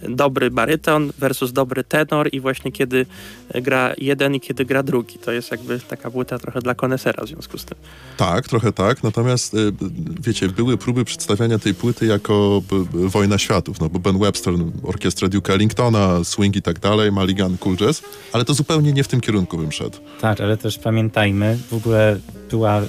[0.10, 3.06] dobry baryton versus dobry tenor i właśnie kiedy
[3.56, 5.20] gra jeden i kiedy gra drugi.
[5.20, 7.78] To jest jakby taka płyta trochę dla konesera w związku z tym.
[8.18, 9.04] Tak, trochę tak.
[9.04, 9.58] Natomiast y,
[10.22, 12.62] wiecie, były próby przedstawiania tej płyty jako
[12.94, 17.76] wojna światów, no bo Ben Webster, orkiestra Duke'a Ellingtona, swing i tak dalej, Maligan, cool
[17.78, 18.02] jazz,
[18.34, 19.98] ale to zupełnie nie w tym kierunku bym szedł.
[20.22, 22.20] Tak, ale też pamiętajmy, w ogóle
[22.50, 22.82] była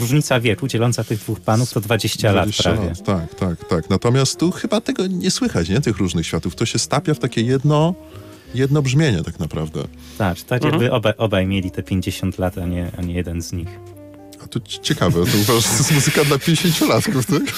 [0.00, 2.88] róż, różnica wieku dzieląca tych dwóch panów to 20, 20 lat prawie.
[2.88, 3.02] Lat.
[3.04, 3.90] Tak, tak, tak.
[3.90, 5.80] Natomiast tu chyba tego nie słychać, nie?
[5.80, 6.54] Tych różnych światów.
[6.56, 7.94] To się stapia w takie jedno,
[8.54, 9.82] jedno brzmienie tak naprawdę.
[10.18, 10.72] Tak, tak Mhm.
[10.82, 13.68] jakby obaj, obaj mieli te 50 lat, a nie, a nie jeden z nich.
[14.44, 17.54] A to ci- ciekawe, to uważasz, że to jest muzyka dla 50-latków, tak?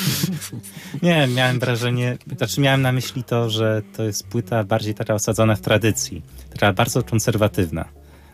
[1.03, 5.57] Nie, miałem wrażenie, znaczy miałem na myśli to, że to jest płyta bardziej taka osadzona
[5.57, 6.22] w tradycji,
[6.53, 7.85] taka bardzo konserwatywna,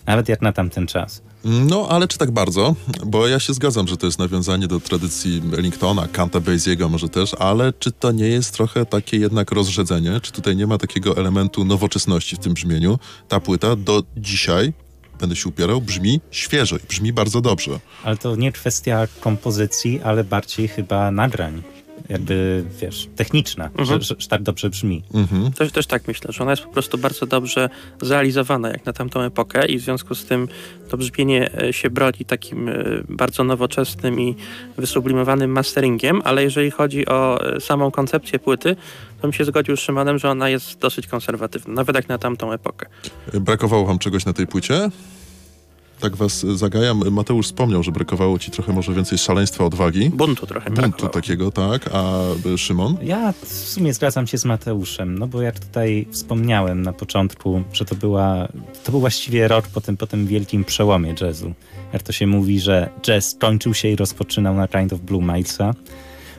[0.07, 1.23] nawet jak na tamten czas.
[1.45, 2.75] No, ale czy tak bardzo?
[3.07, 7.35] Bo ja się zgadzam, że to jest nawiązanie do tradycji Ellingtona, Kanta Basiego może też,
[7.35, 10.21] ale czy to nie jest trochę takie jednak rozrzedzenie?
[10.21, 12.99] Czy tutaj nie ma takiego elementu nowoczesności w tym brzmieniu?
[13.29, 14.73] Ta płyta do dzisiaj,
[15.21, 17.81] będę się upierał, brzmi świeżo i brzmi bardzo dobrze.
[18.05, 21.63] Ale to nie kwestia kompozycji, ale bardziej chyba nagrań,
[22.11, 23.87] jakby, wiesz, techniczna, Mhm.
[24.03, 25.03] że, że, tak dobrze brzmi.
[25.15, 25.53] Mhm.
[25.53, 27.69] Też, też tak myślę, że ona jest po prostu bardzo dobrze
[28.03, 30.49] zrealizowana jak na tamtą epokę i w związku z tym
[30.89, 32.75] to brzmienie e, się broni takim e,
[33.09, 34.37] bardzo nowoczesnym i
[34.77, 38.77] wysublimowanym masteringiem, ale jeżeli chodzi o e, samą koncepcję płyty,
[39.17, 42.53] to bym się zgodził z Szymonem, że ona jest dosyć konserwatywna, nawet jak na tamtą
[42.53, 42.87] epokę.
[43.35, 44.91] Brakowało wam czegoś na tej płycie?
[46.01, 47.03] Tak was zagajam.
[47.11, 50.11] Mateusz wspomniał, że brakowało ci trochę może więcej szaleństwa, odwagi.
[50.11, 51.13] Buntu trochę Buntu brakowało.
[51.13, 51.91] takiego, tak.
[51.93, 52.97] A y, Szymon?
[53.03, 57.85] Ja w sumie zgadzam się z Mateuszem, no bo jak tutaj wspomniałem na początku, że
[57.85, 58.49] to była,
[58.85, 61.53] to był właściwie rok po tym, po tym wielkim przełomie jazzu.
[61.93, 65.75] Jak to się mówi, że jazz kończył się i rozpoczynał na Kind of Blue Milesa,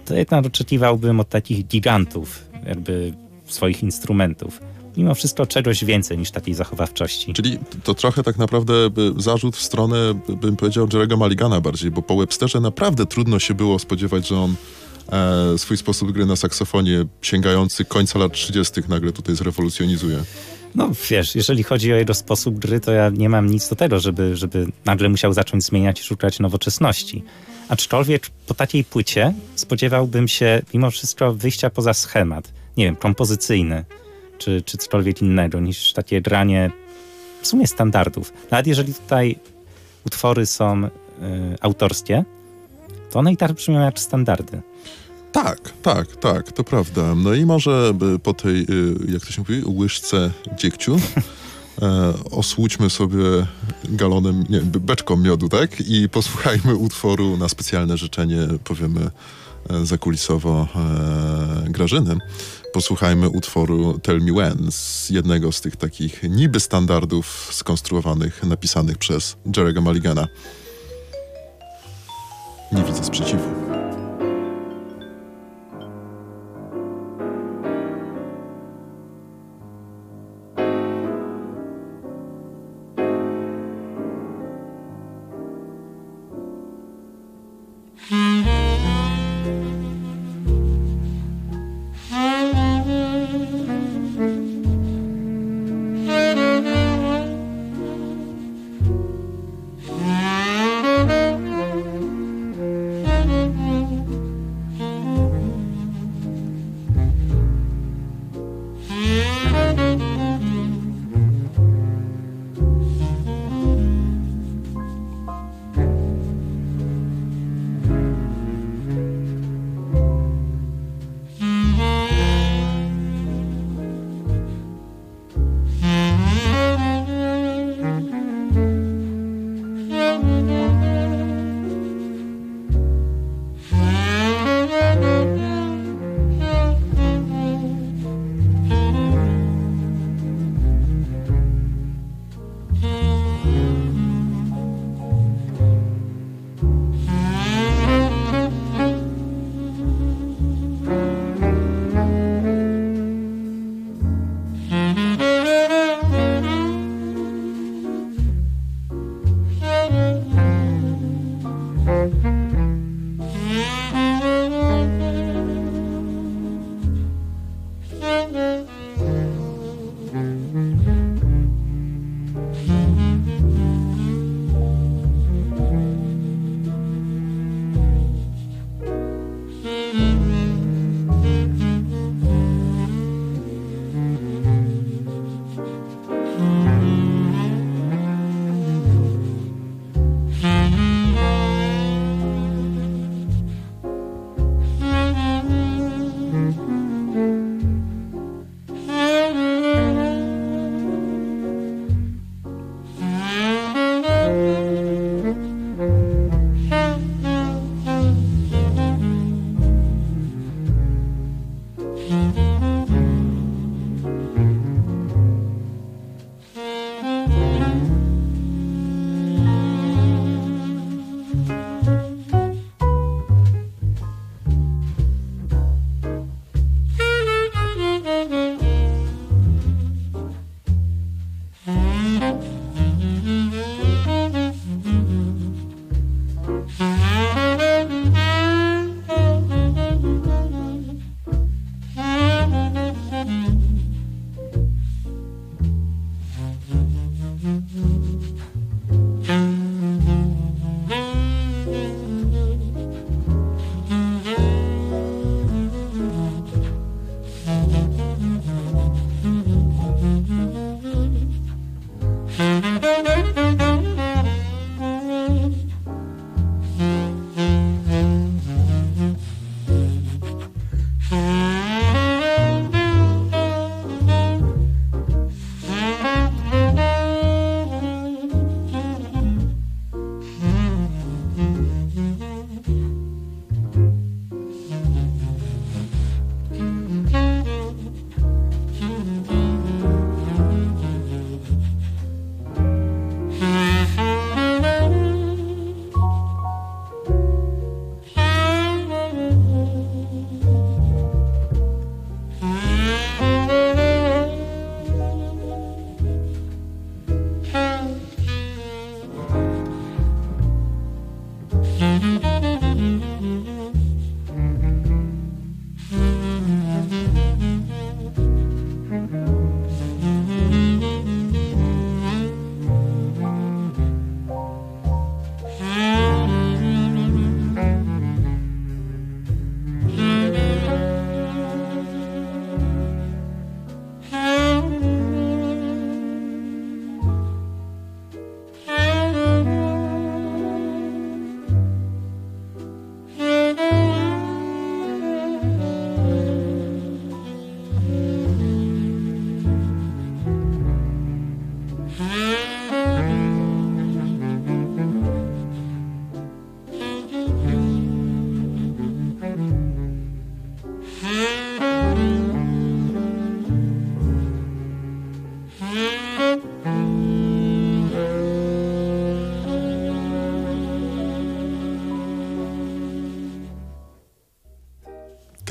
[0.06, 3.14] to jednak oczekiwałbym od takich gigantów jakby
[3.46, 4.62] swoich instrumentów.
[4.98, 7.34] Mimo wszystko czegoś więcej niż takiej zachowawczości.
[7.34, 11.92] Czyli to trochę tak naprawdę by zarzut w stronę, by- bym powiedział, Jerego Maligana bardziej,
[11.92, 14.56] bo po Websterze naprawdę trudno się było spodziewać, że on
[15.12, 18.82] e, swój sposób gry na saksofonie sięgający końca lat 30.
[18.90, 20.24] nagle tutaj zrewolucjonizuje.
[20.76, 24.00] No wiesz, jeżeli chodzi o jego sposób gry, to ja nie mam nic do tego,
[24.00, 27.24] żeby, żeby nagle musiał zacząć zmieniać i szukać nowoczesności.
[27.70, 33.86] Aczkolwiek po takiej płycie spodziewałbym się mimo wszystko wyjścia poza schemat, nie wiem, kompozycyjny,
[34.42, 36.72] czy, czy cokolwiek innego niż takie granie
[37.42, 38.34] w sumie standardów.
[38.52, 39.36] Nawet jeżeli tutaj
[40.06, 40.90] utwory są y,
[41.62, 42.24] autorskie,
[43.12, 44.62] to one i tak brzmią jak standardy.
[45.32, 47.16] Tak, tak, tak, to prawda.
[47.16, 50.96] No i może by po tej, y, jak to się mówi, łyżce dziegciu
[51.82, 53.24] e, osłudźmy sobie
[53.84, 55.82] galonem, nie, be- beczką miodu, tak?
[55.82, 59.10] I posłuchajmy utworu na specjalne życzenie, powiemy
[59.70, 62.18] e, zakulisowo e, Grażyny.
[62.74, 69.38] Posłuchajmy utworu Tell Me When z jednego z tych takich niby standardów skonstruowanych, napisanych przez
[69.58, 70.28] Jerego Maligana.
[72.72, 73.71] Nie widzę sprzeciwu.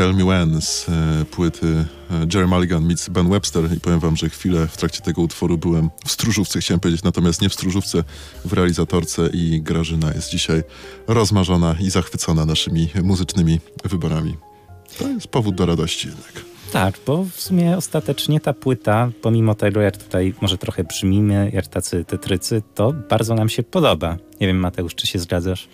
[0.01, 1.67] Tell Me When z e, płyty
[2.11, 5.59] e, Jerry Mulligan meets Ben Webster i powiem wam, że chwilę w trakcie tego utworu
[5.59, 8.05] byłem w stróżówce, chciałem powiedzieć, natomiast nie w stróżówce,
[8.45, 10.63] w realizatorce i Grażyna jest dzisiaj
[11.07, 14.37] rozmarzona i zachwycona naszymi muzycznymi wyborami.
[14.99, 16.45] To jest powód do radości jednak.
[16.73, 21.67] Tak, bo w sumie ostatecznie ta płyta, pomimo tego, jak tutaj może trochę brzmimy, jak
[21.67, 24.17] tacy tetrycy, to bardzo nam się podoba.
[24.41, 25.69] Nie wiem, Mateusz, czy się zgadzasz?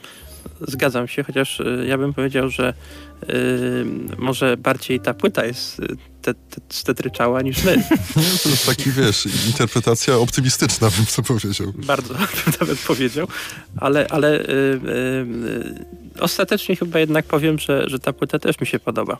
[0.68, 2.74] Zgadzam się, chociaż y, ja bym powiedział, że
[3.30, 3.86] y,
[4.18, 7.84] może bardziej ta płyta jest y, te, te, stetryczała niż my.
[8.42, 11.72] To jest taki, wiesz, interpretacja optymistyczna, bym to powiedział.
[11.74, 13.28] Bardzo bym nawet powiedział,
[13.76, 18.78] ale, ale y, y, ostatecznie chyba jednak powiem, że, że ta płyta też mi się
[18.78, 19.16] podoba.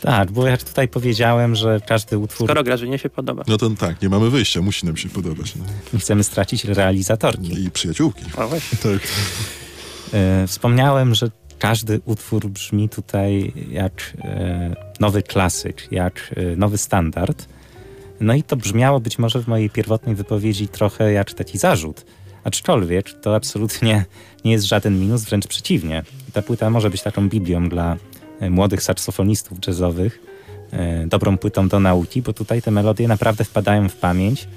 [0.00, 2.46] Tak, bo jak tutaj powiedziałem, że każdy utwór...
[2.46, 3.42] Skoro Grażynie się podoba.
[3.46, 5.56] No to tak, nie mamy wyjścia, musi nam się podobać.
[5.56, 5.64] No.
[5.92, 7.64] Nie chcemy stracić realizatorki.
[7.64, 8.24] I przyjaciółki.
[8.36, 8.78] O, właśnie.
[8.78, 9.08] Tak.
[10.12, 17.48] E, Wspomniałem, że każdy utwór brzmi tutaj jak e, nowy klasyk, jak e, nowy standard.
[18.20, 22.04] No i to brzmiało być może w mojej pierwotnej wypowiedzi trochę jak taki zarzut.
[22.44, 24.04] Aczkolwiek to absolutnie
[24.44, 26.02] nie jest żaden minus, wręcz przeciwnie.
[26.32, 27.96] Ta płyta może być taką biblią dla
[28.50, 30.20] młodych saksofonistów jazzowych,
[31.06, 34.48] dobrą płytą do nauki, bo tutaj te melodie naprawdę wpadają w pamięć,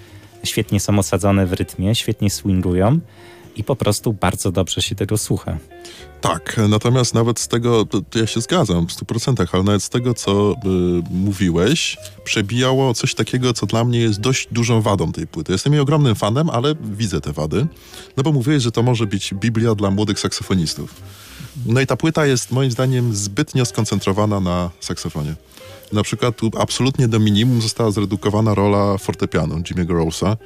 [0.43, 2.99] świetnie są osadzone w rytmie, świetnie swingują
[3.57, 5.57] i po prostu bardzo dobrze się tego słucha.
[6.21, 7.85] Tak, natomiast nawet z tego,
[8.15, 10.55] ja się zgadzam w 100%, ale nawet z tego, co y,
[11.09, 15.51] mówiłeś, przebijało coś takiego, co dla mnie jest dość dużą wadą tej płyty.
[15.51, 17.67] Jestem jej ogromnym fanem, ale widzę te wady,
[18.17, 21.01] no bo mówiłeś, że to może być Biblia dla młodych saksofonistów.
[21.65, 25.35] No i ta płyta jest moim zdaniem zbytnio skoncentrowana na saksofonie.
[25.91, 30.37] Na przykład tu absolutnie do minimum została zredukowana rola fortepianu Jimmy'ego Rose'a.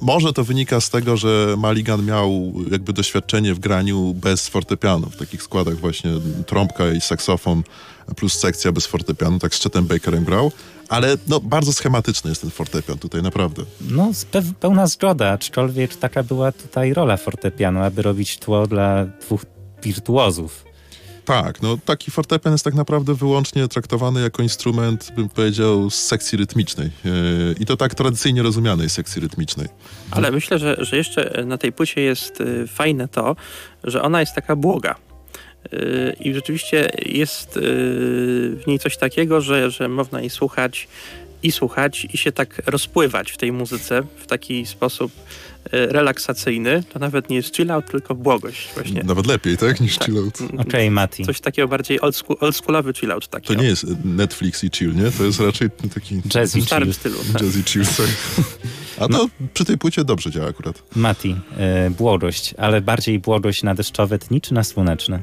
[0.00, 5.16] Może to wynika z tego, że Maligan miał jakby doświadczenie w graniu bez fortepianu, w
[5.16, 6.10] takich składach właśnie
[6.46, 7.62] trąbka i saksofon
[8.16, 10.52] plus sekcja bez fortepianu, tak z Chetem Bakerem grał,
[10.88, 13.62] ale no, bardzo schematyczny jest ten fortepian tutaj, naprawdę.
[13.90, 19.40] No, pe- pełna zgoda, aczkolwiek taka była tutaj rola fortepianu, aby robić tło dla dwóch
[19.82, 20.65] wirtuozów.
[21.26, 26.38] Tak, no taki fortepian jest tak naprawdę wyłącznie traktowany jako instrument, bym powiedział, z sekcji
[26.38, 26.90] rytmicznej.
[27.04, 29.68] Yy, I to tak tradycyjnie rozumianej sekcji rytmicznej.
[30.10, 33.36] Ale myślę, że, że jeszcze na tej płycie jest y, fajne to,
[33.84, 34.94] że ona jest taka błoga.
[35.72, 37.60] Y, I rzeczywiście jest y,
[38.56, 40.88] w niej coś takiego, że, że można jej słuchać
[41.42, 45.12] i słuchać i się tak rozpływać w tej muzyce w taki sposób
[45.72, 46.82] relaksacyjny.
[46.92, 49.02] To nawet nie jest chill out, tylko błogość właśnie.
[49.02, 50.06] Nawet lepiej, tak, niż Tak.
[50.06, 50.38] chill out.
[50.58, 51.24] Okej, Mati.
[51.24, 53.46] Coś takiego bardziej old school, oldschoolowy chill out taki.
[53.48, 55.10] To nie jest Netflix i chill, nie?
[55.10, 56.94] To jest raczej taki Jazzy w starym chill.
[56.94, 57.16] stylu.
[57.32, 57.42] Tak.
[57.42, 57.84] jazzy chill.
[57.84, 58.06] Tak.
[58.98, 60.82] A to przy tej płycie dobrze działa akurat.
[60.96, 65.22] Mati, e, błogość, ale bardziej błogość na deszczowe dni czy na słoneczne?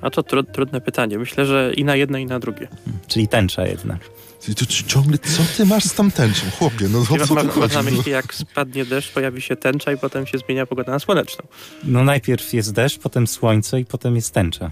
[0.00, 1.18] A to tru, trudne pytanie.
[1.18, 2.68] Myślę, że i na jedno, i na drugie.
[3.08, 3.98] Czyli tęcza jednak.
[4.40, 6.88] Ty, ciągle, co ty masz z tam tęczą, chłopie?
[6.88, 7.74] No co ma, tu ma, chodzi?
[7.74, 7.90] na No?
[7.90, 11.46] myśli, jak spadnie deszcz, pojawi się tęcza i potem się zmienia pogoda na słoneczną.
[11.84, 14.70] No najpierw jest deszcz, potem słońce i potem jest tęcza.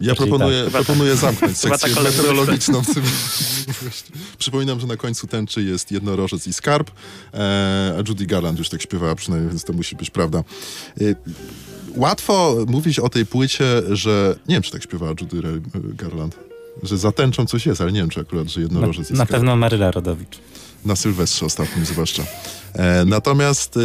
[0.00, 0.64] Ja Czyli proponuję, tak.
[0.72, 2.82] Chyba proponuję zamknąć Chyba sekcję tak, meteorologiczną.
[2.82, 3.02] w tym-
[4.38, 6.90] Przypominam, że na końcu tęczy jest jednorożec i skarb,
[7.34, 10.38] e, a Judy Garland już tak śpiewała przynajmniej, więc to musi być prawda.
[11.00, 11.04] E,
[11.96, 14.36] łatwo mówić o tej płycie, że...
[14.48, 16.36] Nie wiem, czy tak śpiewała Judy Garland.
[16.82, 19.30] Że za tęczą coś jest, ale nie wiem, czy akurat, że Na, jednorożec na skarb.
[19.30, 20.38] pewno Maryla Rodowicz.
[20.84, 22.22] Na Sylwestrze ostatnim zwłaszcza.
[22.72, 23.80] E, natomiast e,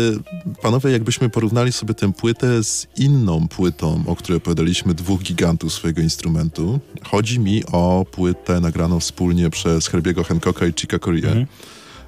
[0.62, 6.02] panowie, jakbyśmy porównali sobie tę płytę z inną płytą, o której opowiadaliśmy, dwóch gigantów swojego
[6.02, 6.80] instrumentu.
[7.04, 11.46] Chodzi mi o płytę nagraną wspólnie przez Herbiego Hancocka i Chica Corea, Mhm.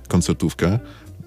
[0.07, 0.79] koncertówkę.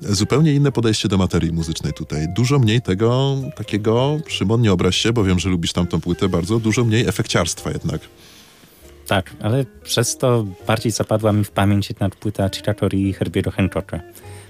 [0.03, 2.27] Zupełnie inne podejście do materii muzycznej tutaj.
[2.37, 6.61] Dużo mniej tego takiego, Szymon, nie obraź się, bo wiem, że lubisz tamtą płytę bardzo,
[6.61, 8.01] dużo mniej efekciarstwa jednak.
[9.07, 14.01] Tak, ale przez to bardziej zapadła mi w pamięć jednak płyta Chicatori i Herbiego Hancocka.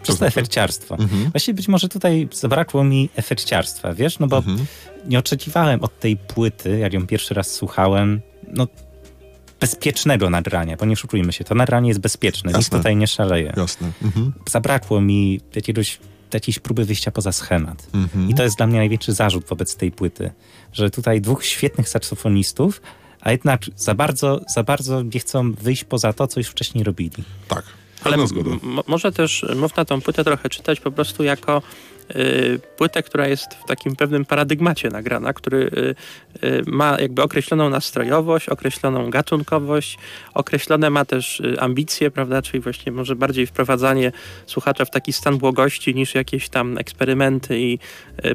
[0.03, 0.29] Przez to znaczy?
[0.29, 0.95] efekciarstwo.
[0.99, 1.31] Mhm.
[1.31, 4.19] Właściwie być może tutaj zabrakło mi efekciarstwa, wiesz?
[4.19, 4.59] No bo Mhm.
[5.07, 8.21] nie oczekiwałem od tej płyty, jak ją pierwszy raz słuchałem,
[8.53, 8.67] no
[9.61, 12.79] bezpiecznego nagrania, bo nie szukujmy się, to nagranie jest bezpieczne, nic Jasne.
[12.79, 13.53] tutaj nie szaleje.
[13.57, 13.91] Jasne.
[14.03, 14.33] Mhm.
[14.51, 15.99] Zabrakło mi jakiegoś,
[16.35, 17.87] jakiejś próby wyjścia poza schemat.
[17.95, 18.29] Mhm.
[18.31, 20.31] I to jest dla mnie największy zarzut wobec tej płyty,
[20.73, 22.83] że tutaj dwóch świetnych saksofonistów,
[23.21, 27.25] a jednak za bardzo, za bardzo nie chcą wyjść poza to, co już wcześniej robili.
[27.49, 27.65] Tak.
[28.05, 28.17] Ale
[28.87, 31.63] może też można tą płytę trochę czytać po prostu jako
[32.17, 37.71] y, płytę, która jest w takim pewnym paradygmacie nagrana, który y, y, ma jakby określoną
[37.71, 39.99] nastrojowość, określoną gatunkowość,
[40.35, 44.13] określone ma też ambicje, prawda, czyli właśnie może bardziej wprowadzanie
[44.47, 47.79] słuchacza w taki stan błogości niż jakieś tam eksperymenty i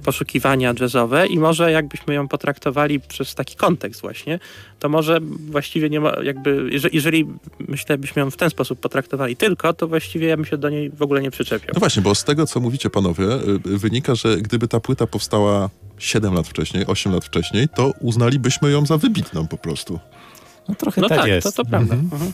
[0.04, 4.40] poszukiwania jazzowe i może jakbyśmy ją potraktowali przez taki kontekst właśnie,
[4.80, 5.20] to może
[5.50, 7.28] właściwie nie ma, jakby, jeżeli, jeżeli
[7.60, 10.90] myślę, byśmy ją w ten sposób potraktowali tylko, to właściwie ja bym się do niej
[10.90, 11.72] w ogóle nie przyczepiał.
[11.74, 15.08] No właśnie, bo z tego, co mówicie panowie, y, y, wynika, że gdyby ta płyta
[15.08, 20.00] powstała 7 lat wcześniej, 8 lat wcześniej, to uznalibyśmy ją za wybitną po prostu.
[20.70, 21.44] No trochę No tak, tak, jest.
[21.44, 21.94] to, to prawda.
[21.96, 22.34] Mhm.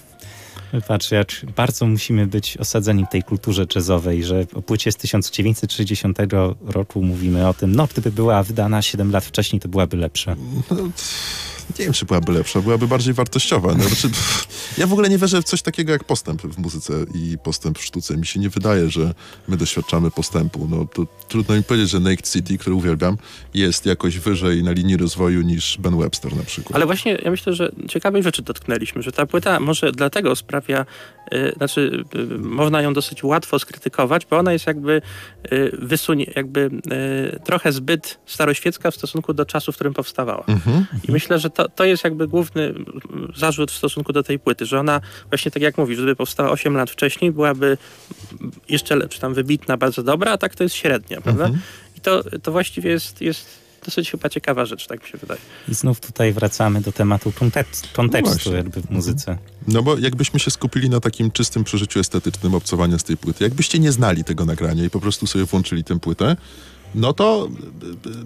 [0.87, 6.17] Patrz, jak bardzo musimy być osadzeni w tej kulturze jazzowej, że o płycie z 1960
[6.65, 10.35] roku mówimy o tym, no gdyby była wydana 7 lat wcześniej, to byłaby lepsza.
[10.71, 10.77] No,
[11.79, 13.75] nie wiem, czy byłaby lepsza, byłaby bardziej wartościowa.
[13.75, 14.09] No, znaczy,
[14.77, 17.83] ja w ogóle nie wierzę w coś takiego jak postęp w muzyce i postęp w
[17.83, 18.17] sztuce.
[18.17, 19.13] Mi się nie wydaje, że
[19.47, 20.67] my doświadczamy postępu.
[20.69, 23.17] No, to trudno mi powiedzieć, że Naked City, który uwielbiam,
[23.53, 26.75] jest jakoś wyżej na linii rozwoju niż Ben Webster na przykład.
[26.75, 30.85] Ale właśnie ja myślę, że ciekawej rzeczy dotknęliśmy, że ta płyta może dlatego sprawia,
[31.33, 35.01] y, znaczy y, można ją dosyć łatwo skrytykować, bo ona jest jakby
[35.51, 40.43] y, wysunie, jakby y, trochę zbyt staroświecka w stosunku do czasu, w którym powstawała.
[40.47, 40.85] Mhm.
[41.07, 42.73] I myślę, że to, to jest jakby główny
[43.35, 46.77] zarzut w stosunku do tej płyty, że ona właśnie tak jak mówisz, gdyby powstała 8
[46.77, 47.77] lat wcześniej, byłaby
[48.69, 51.45] jeszcze lepsza, tam wybitna, bardzo dobra, a tak to jest średnia, prawda?
[51.45, 51.63] Mhm.
[51.97, 55.41] I to, to właściwie jest, jest dosyć chyba ciekawa rzecz, tak mi się wydaje.
[55.67, 58.53] I znów tutaj wracamy do tematu kontekst, kontekstu właśnie.
[58.53, 59.37] jakby w muzyce.
[59.67, 63.79] No bo jakbyśmy się skupili na takim czystym przeżyciu estetycznym obcowania z tej płyty, jakbyście
[63.79, 66.35] nie znali tego nagrania i po prostu sobie włączyli tę płytę,
[66.95, 67.47] no to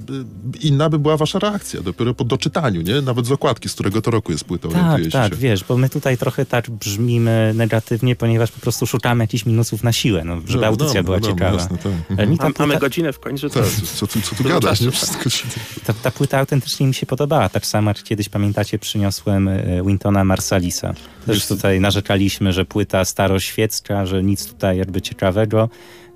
[0.09, 3.01] y, y, inna by była wasza reakcja, dopiero po doczytaniu, nie?
[3.01, 5.39] Nawet z okładki, z którego to roku jest płyta, Tak, tak, się.
[5.39, 9.93] wiesz, bo my tutaj trochę tak brzmimy negatywnie, ponieważ po prostu szukamy jakichś minusów na
[9.93, 11.57] siłę, no, żeby No, audycja no, była no, ciekawa.
[11.57, 11.91] Jasne, tak.
[12.38, 13.49] Ta Mam, mamy godzinę w końcu.
[13.49, 13.63] Tak,
[13.95, 14.91] co, tu- co tu czasu, nie?
[14.91, 14.95] tak.
[14.99, 15.47] Wszystko się...
[15.86, 20.24] ta, ta płyta autentycznie mi się podobała, tak samo jak kiedyś, pamiętacie, przyniosłem e, Wintona
[20.24, 20.93] Marsalisa.
[21.26, 25.70] Też Jest- tutaj narzekaliśmy, że płyta staroświecka, że nic tutaj jakby ciekawego,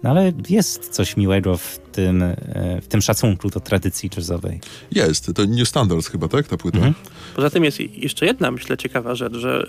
[0.04, 2.36] no ale jest coś miłego w tym, e,
[2.82, 4.60] w tym szacunku do tradycji jazzowej.
[4.92, 6.78] Jest, to New Standards chyba, tak, ta płyta?
[6.78, 6.94] Mhm.
[7.36, 9.68] Poza tym jest jeszcze jedna, myślę, ciekawa rzecz, że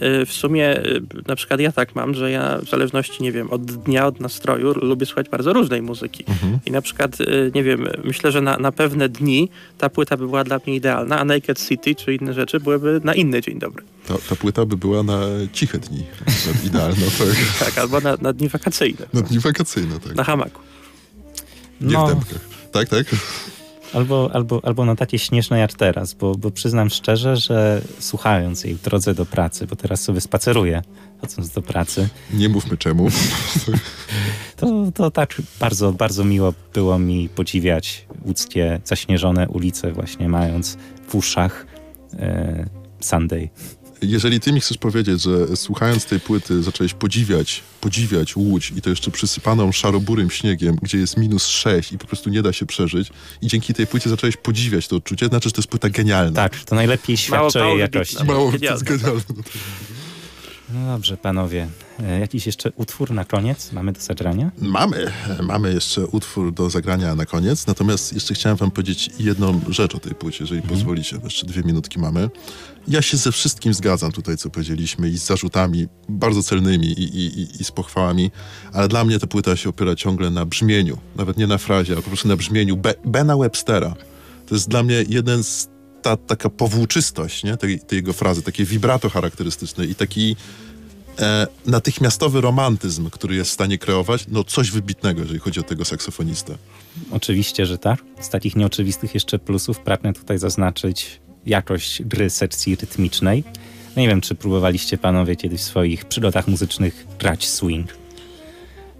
[0.00, 3.32] y, y, w sumie y, na przykład ja tak mam, że ja w zależności, nie
[3.32, 6.24] wiem, od dnia, od nastroju lubię słuchać bardzo różnej muzyki.
[6.28, 6.58] Mhm.
[6.66, 7.18] I na przykład,
[7.54, 9.48] nie wiem, myślę, że na, na pewne dni
[9.78, 13.14] ta płyta by była dla mnie idealna, a Naked City czy inne rzeczy byłyby na
[13.14, 13.84] inny dzień dobry.
[14.08, 15.20] Ta, ta płyta by była na
[15.52, 17.66] ciche dni, na idealna, tak.
[17.66, 20.14] Tak, albo na, na dni wakacyjne, Na dni wakacyjne, tak.
[20.14, 20.60] na hamaku.
[21.82, 22.06] Nie No.
[22.06, 22.40] w dębkach.
[22.72, 23.06] Tak, tak?
[23.94, 28.74] Albo, albo, albo na takie śnieżne jak teraz, bo, bo przyznam szczerze, że słuchając jej
[28.74, 30.82] w drodze do pracy, bo teraz sobie spaceruję,
[31.20, 33.08] chodząc do pracy, Nie mówmy czemu.
[34.56, 40.76] to, to tak bardzo, bardzo miło było mi podziwiać łódzkie zaśnieżone ulice, właśnie mając
[41.08, 41.66] w uszach
[42.18, 42.66] e,
[43.00, 43.50] Sunday.
[44.02, 48.90] Jeżeli ty mi chcesz powiedzieć, że słuchając tej płyty zacząłeś podziwiać, podziwiać Łódź i to
[48.90, 53.08] jeszcze przysypaną szaroburym śniegiem, gdzie jest minus 6 i po prostu nie da się przeżyć
[53.42, 56.32] i dzięki tej płycie zacząłeś podziwiać to odczucie, znaczy, że to jest płyta genialna.
[56.42, 58.16] Tak, to najlepiej świadczy o mało jej jakości.
[58.16, 59.20] Mało- Mało, to jest genialne.
[60.74, 61.68] No dobrze, panowie.
[62.02, 64.50] E, jakiś jeszcze utwór na koniec mamy do zagrania?
[64.58, 69.94] Mamy, mamy jeszcze utwór do zagrania na koniec, natomiast jeszcze chciałem wam powiedzieć jedną rzecz
[69.94, 72.30] o tej płycie, jeżeli pozwolicie, bo jeszcze dwie minutki mamy.
[72.88, 77.40] Ja się ze wszystkim zgadzam tutaj, co powiedzieliśmy i z zarzutami bardzo celnymi i, i,
[77.40, 78.30] i, i z pochwałami,
[78.72, 82.02] ale dla mnie ta płyta się opiera ciągle na brzmieniu, nawet nie na frazie, ale
[82.02, 83.94] po prostu na brzmieniu Be Bena Webstera.
[84.46, 85.68] To jest dla mnie jeden z
[86.02, 87.56] ta taka powłóczystość nie?
[87.56, 90.36] Tej, tej jego frazy, takie vibrato charakterystyczne i taki
[91.18, 95.84] e, natychmiastowy romantyzm, który jest w stanie kreować, no coś wybitnego, jeżeli chodzi o tego
[95.84, 96.58] saksofonistę.
[97.10, 98.04] Oczywiście, że tak.
[98.20, 103.44] Z takich nieoczywistych jeszcze plusów pragnę tutaj zaznaczyć jakość gry sekcji rytmicznej.
[103.96, 107.86] No nie wiem, czy próbowaliście panowie kiedyś w swoich przygodach muzycznych grać swing.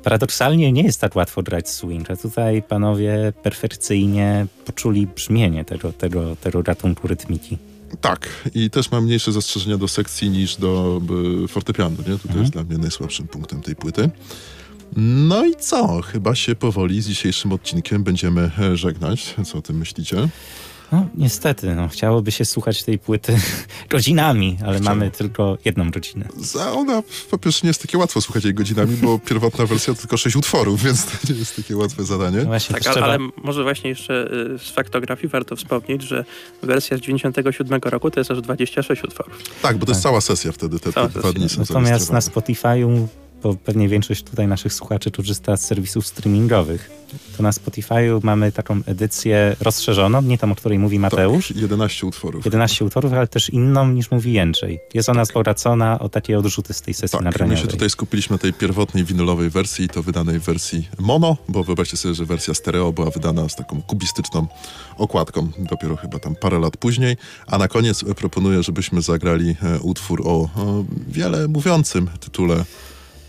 [0.02, 6.36] Paradoksalnie nie jest tak łatwo grać swing, a tutaj panowie perfekcyjnie poczuli brzmienie tego, tego,
[6.36, 7.58] tego gatunku rytmiki.
[8.00, 11.00] Tak, i też mam mniejsze zastrzeżenia do sekcji niż do
[11.44, 12.18] y, fortepianu, nie?
[12.18, 14.10] To, to jest dla mnie najsłabszym punktem tej płyty.
[14.96, 16.00] No i co?
[16.00, 19.34] Chyba się powoli z dzisiejszym odcinkiem będziemy e, żegnać.
[19.44, 20.28] Co o tym myślicie?
[20.92, 23.36] No niestety, no, chciałoby się słuchać tej płyty
[23.90, 24.96] godzinami, ale Chciało.
[24.96, 26.28] mamy tylko jedną godzinę.
[26.38, 30.00] Za ona po pierwsze nie jest takie łatwo słuchać jej godzinami, bo pierwotna wersja to
[30.00, 32.38] tylko sześć utworów, więc to nie jest takie łatwe zadanie.
[32.38, 33.06] No właśnie, Tak, ale, trzeba...
[33.06, 36.24] ale może właśnie jeszcze y, z faktografii warto wspomnieć, że
[36.62, 39.38] wersja z 97 roku to jest aż 26 utworów.
[39.62, 41.32] Tak, bo to jest cała sesja wtedy, te, te Cała dwa sesja.
[41.38, 42.18] dni są Natomiast na.
[42.20, 43.06] Spotify'u,
[43.42, 46.90] bo pewnie większość tutaj naszych słuchaczy korzysta z serwisów streamingowych,
[47.36, 51.48] to na Spotify'u mamy taką edycję rozszerzoną, nie tą, o której mówi Mateusz.
[51.48, 52.44] Tak, 11 utworów.
[52.44, 54.80] 11 utworów, ale też inną niż mówi Jędrzej.
[54.94, 57.62] Jest ona wzbogacona o takie odrzuty z tej sesji Tak, my nagraniowej.
[57.62, 61.96] się tutaj skupiliśmy na tej pierwotnej winylowej wersji, to wydanej w wersji mono, bo wyobraźcie
[61.96, 64.46] sobie, że wersja stereo była wydana z taką kubistyczną
[64.96, 67.16] okładką, dopiero chyba tam parę lat później.
[67.46, 72.64] A na koniec proponuję, żebyśmy zagrali e, utwór o, o wiele mówiącym tytule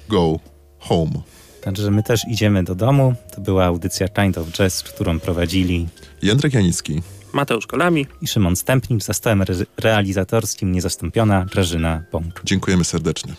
[0.09, 0.39] go
[0.79, 1.21] home.
[1.61, 3.13] Także my też idziemy do domu.
[3.35, 5.87] To była audycja Kind of Jazz, którą prowadzili
[6.21, 7.01] Jędrek Janicki,
[7.33, 9.03] Mateusz Kolami i Szymon Stępnik.
[9.03, 12.41] Za stołem re realizatorskim niezastąpiona Grażyna Bąk.
[12.43, 13.33] Dziękujemy serdecznie.